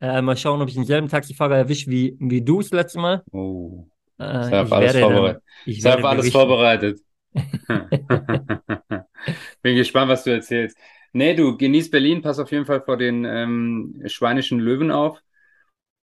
Äh, 0.00 0.22
mal 0.22 0.36
schauen, 0.36 0.60
ob 0.60 0.68
ich 0.68 0.74
denselben 0.74 1.08
Taxifahrer 1.08 1.56
erwische 1.56 1.90
wie, 1.90 2.16
wie 2.18 2.42
du 2.42 2.60
das 2.60 2.70
letzte 2.70 2.98
Mal. 2.98 3.22
Oh. 3.30 3.86
Äh, 4.22 4.48
ich 4.48 4.54
auf 4.54 4.72
alles, 4.72 4.96
vorbereitet. 4.98 5.42
Dann, 5.64 5.74
ich 5.74 5.86
auf 5.86 6.04
alles 6.04 6.30
vorbereitet. 6.30 7.00
Bin 9.62 9.76
gespannt, 9.76 10.10
was 10.10 10.24
du 10.24 10.30
erzählst. 10.30 10.76
Nee, 11.12 11.34
du 11.34 11.56
genießt 11.56 11.90
Berlin, 11.90 12.22
pass 12.22 12.38
auf 12.38 12.50
jeden 12.52 12.64
Fall 12.66 12.82
vor 12.82 12.96
den 12.96 13.24
ähm, 13.24 14.02
schweinischen 14.06 14.58
Löwen 14.58 14.90
auf. 14.90 15.20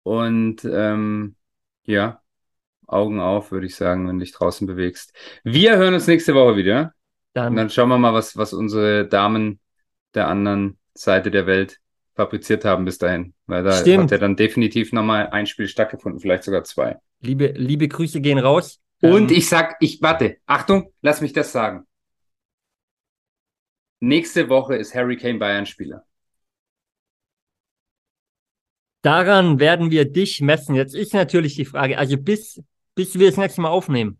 Und 0.03 0.63
ähm, 0.65 1.35
ja, 1.85 2.21
Augen 2.87 3.19
auf, 3.19 3.51
würde 3.51 3.67
ich 3.67 3.75
sagen, 3.75 4.07
wenn 4.07 4.19
du 4.19 4.25
dich 4.25 4.33
draußen 4.33 4.65
bewegst. 4.67 5.13
Wir 5.43 5.77
hören 5.77 5.93
uns 5.93 6.07
nächste 6.07 6.33
Woche 6.33 6.55
wieder. 6.55 6.93
Dann, 7.33 7.49
Und 7.49 7.55
dann 7.57 7.69
schauen 7.69 7.89
wir 7.89 7.97
mal, 7.97 8.13
was, 8.13 8.37
was 8.37 8.53
unsere 8.53 9.07
Damen 9.07 9.59
der 10.15 10.27
anderen 10.27 10.77
Seite 10.93 11.31
der 11.31 11.45
Welt 11.45 11.79
fabriziert 12.19 12.65
haben 12.65 12.83
bis 12.83 12.97
dahin. 12.97 13.33
Weil 13.45 13.63
da 13.63 13.71
Stimmt. 13.71 14.03
hat 14.03 14.11
ja 14.11 14.17
dann 14.17 14.35
definitiv 14.35 14.91
nochmal 14.91 15.27
ein 15.29 15.47
Spiel 15.47 15.69
stattgefunden, 15.69 16.19
vielleicht 16.19 16.43
sogar 16.43 16.65
zwei. 16.65 16.97
Liebe, 17.21 17.53
liebe 17.55 17.87
Grüße 17.87 18.19
gehen 18.19 18.39
raus. 18.39 18.81
Und 19.01 19.31
ähm, 19.31 19.37
ich 19.37 19.47
sag, 19.47 19.77
ich 19.79 20.01
warte, 20.01 20.35
Achtung, 20.45 20.91
lass 21.01 21.21
mich 21.21 21.31
das 21.31 21.53
sagen. 21.53 21.85
Nächste 24.01 24.49
Woche 24.49 24.75
ist 24.75 24.93
Harry 24.93 25.15
Kane 25.15 25.39
Bayern-Spieler. 25.39 26.03
Daran 29.01 29.59
werden 29.61 29.89
wir 29.89 30.03
dich 30.03 30.41
messen. 30.41 30.75
Jetzt 30.75 30.95
ist 30.95 31.13
natürlich 31.13 31.55
die 31.55 31.63
Frage, 31.63 31.97
also 31.97 32.17
bis, 32.17 32.61
bis 32.95 33.17
wir 33.17 33.27
das 33.27 33.37
nächste 33.37 33.61
Mal 33.61 33.69
aufnehmen. 33.69 34.19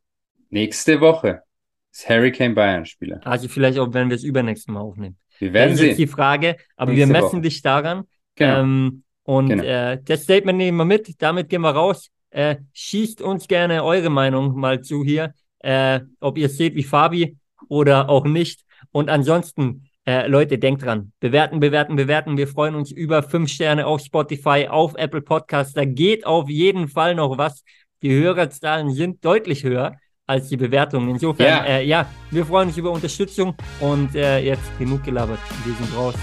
Nächste 0.49 1.01
Woche 1.01 1.43
ist 1.91 2.07
Harry 2.07 2.31
Kane 2.31 2.55
Bayern-Spieler. 2.55 3.19
Also 3.25 3.49
vielleicht 3.49 3.77
auch, 3.77 3.93
wenn 3.93 4.07
wir 4.07 4.15
es 4.15 4.23
übernächste 4.23 4.71
Mal 4.71 4.79
aufnehmen. 4.79 5.17
Wir 5.39 5.53
werden 5.53 5.75
sehen. 5.75 5.87
Das 5.87 5.91
ist 5.91 5.99
die 5.99 6.07
Frage, 6.07 6.57
aber 6.75 6.91
nächste 6.91 7.07
wir 7.07 7.13
messen 7.13 7.31
Woche. 7.33 7.41
dich 7.41 7.61
daran. 7.61 8.03
Genau. 8.35 8.59
Ähm, 8.61 9.03
und 9.23 9.49
genau. 9.49 9.63
äh, 9.63 9.99
das 10.03 10.23
Statement 10.23 10.57
nehmen 10.57 10.77
wir 10.77 10.85
mit. 10.85 11.21
Damit 11.21 11.49
gehen 11.49 11.61
wir 11.61 11.71
raus. 11.71 12.09
Äh, 12.29 12.57
schießt 12.73 13.21
uns 13.21 13.47
gerne 13.47 13.83
eure 13.83 14.09
Meinung 14.09 14.55
mal 14.55 14.81
zu 14.81 15.03
hier, 15.03 15.33
äh, 15.59 16.01
ob 16.19 16.37
ihr 16.37 16.49
seht 16.49 16.75
wie 16.75 16.83
Fabi 16.83 17.37
oder 17.67 18.09
auch 18.09 18.25
nicht. 18.25 18.61
Und 18.91 19.09
ansonsten, 19.09 19.89
äh, 20.05 20.27
Leute, 20.27 20.57
denkt 20.57 20.83
dran, 20.83 21.11
bewerten, 21.19 21.59
bewerten, 21.59 21.95
bewerten. 21.95 22.37
Wir 22.37 22.47
freuen 22.47 22.75
uns 22.75 22.91
über 22.91 23.23
fünf 23.23 23.49
Sterne 23.49 23.87
auf 23.87 24.01
Spotify, 24.01 24.67
auf 24.69 24.95
Apple 24.95 25.21
Podcasts. 25.21 25.73
Da 25.73 25.85
geht 25.85 26.25
auf 26.25 26.49
jeden 26.49 26.87
Fall 26.87 27.15
noch 27.15 27.37
was. 27.37 27.63
Die 28.01 28.11
Hörerzahlen 28.11 28.91
sind 28.93 29.23
deutlich 29.25 29.63
höher 29.63 29.95
als 30.29 30.47
die 30.47 30.57
Bewertungen. 30.57 31.09
Insofern, 31.09 31.47
ja, 31.47 31.65
äh, 31.65 31.85
ja 31.85 32.05
wir 32.29 32.45
freuen 32.45 32.67
uns 32.67 32.77
über 32.77 32.91
Unterstützung 32.91 33.55
und 33.79 34.15
äh, 34.15 34.39
jetzt 34.39 34.77
genug 34.77 35.03
gelabert. 35.03 35.39
Wir 35.65 35.73
sind 35.73 35.97
raus. 35.97 36.13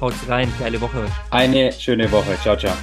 Haut 0.00 0.14
rein, 0.28 0.52
geile 0.58 0.80
Woche. 0.80 1.06
Eine 1.30 1.72
schöne 1.72 2.10
Woche. 2.10 2.36
Ciao, 2.42 2.56
ciao. 2.56 2.74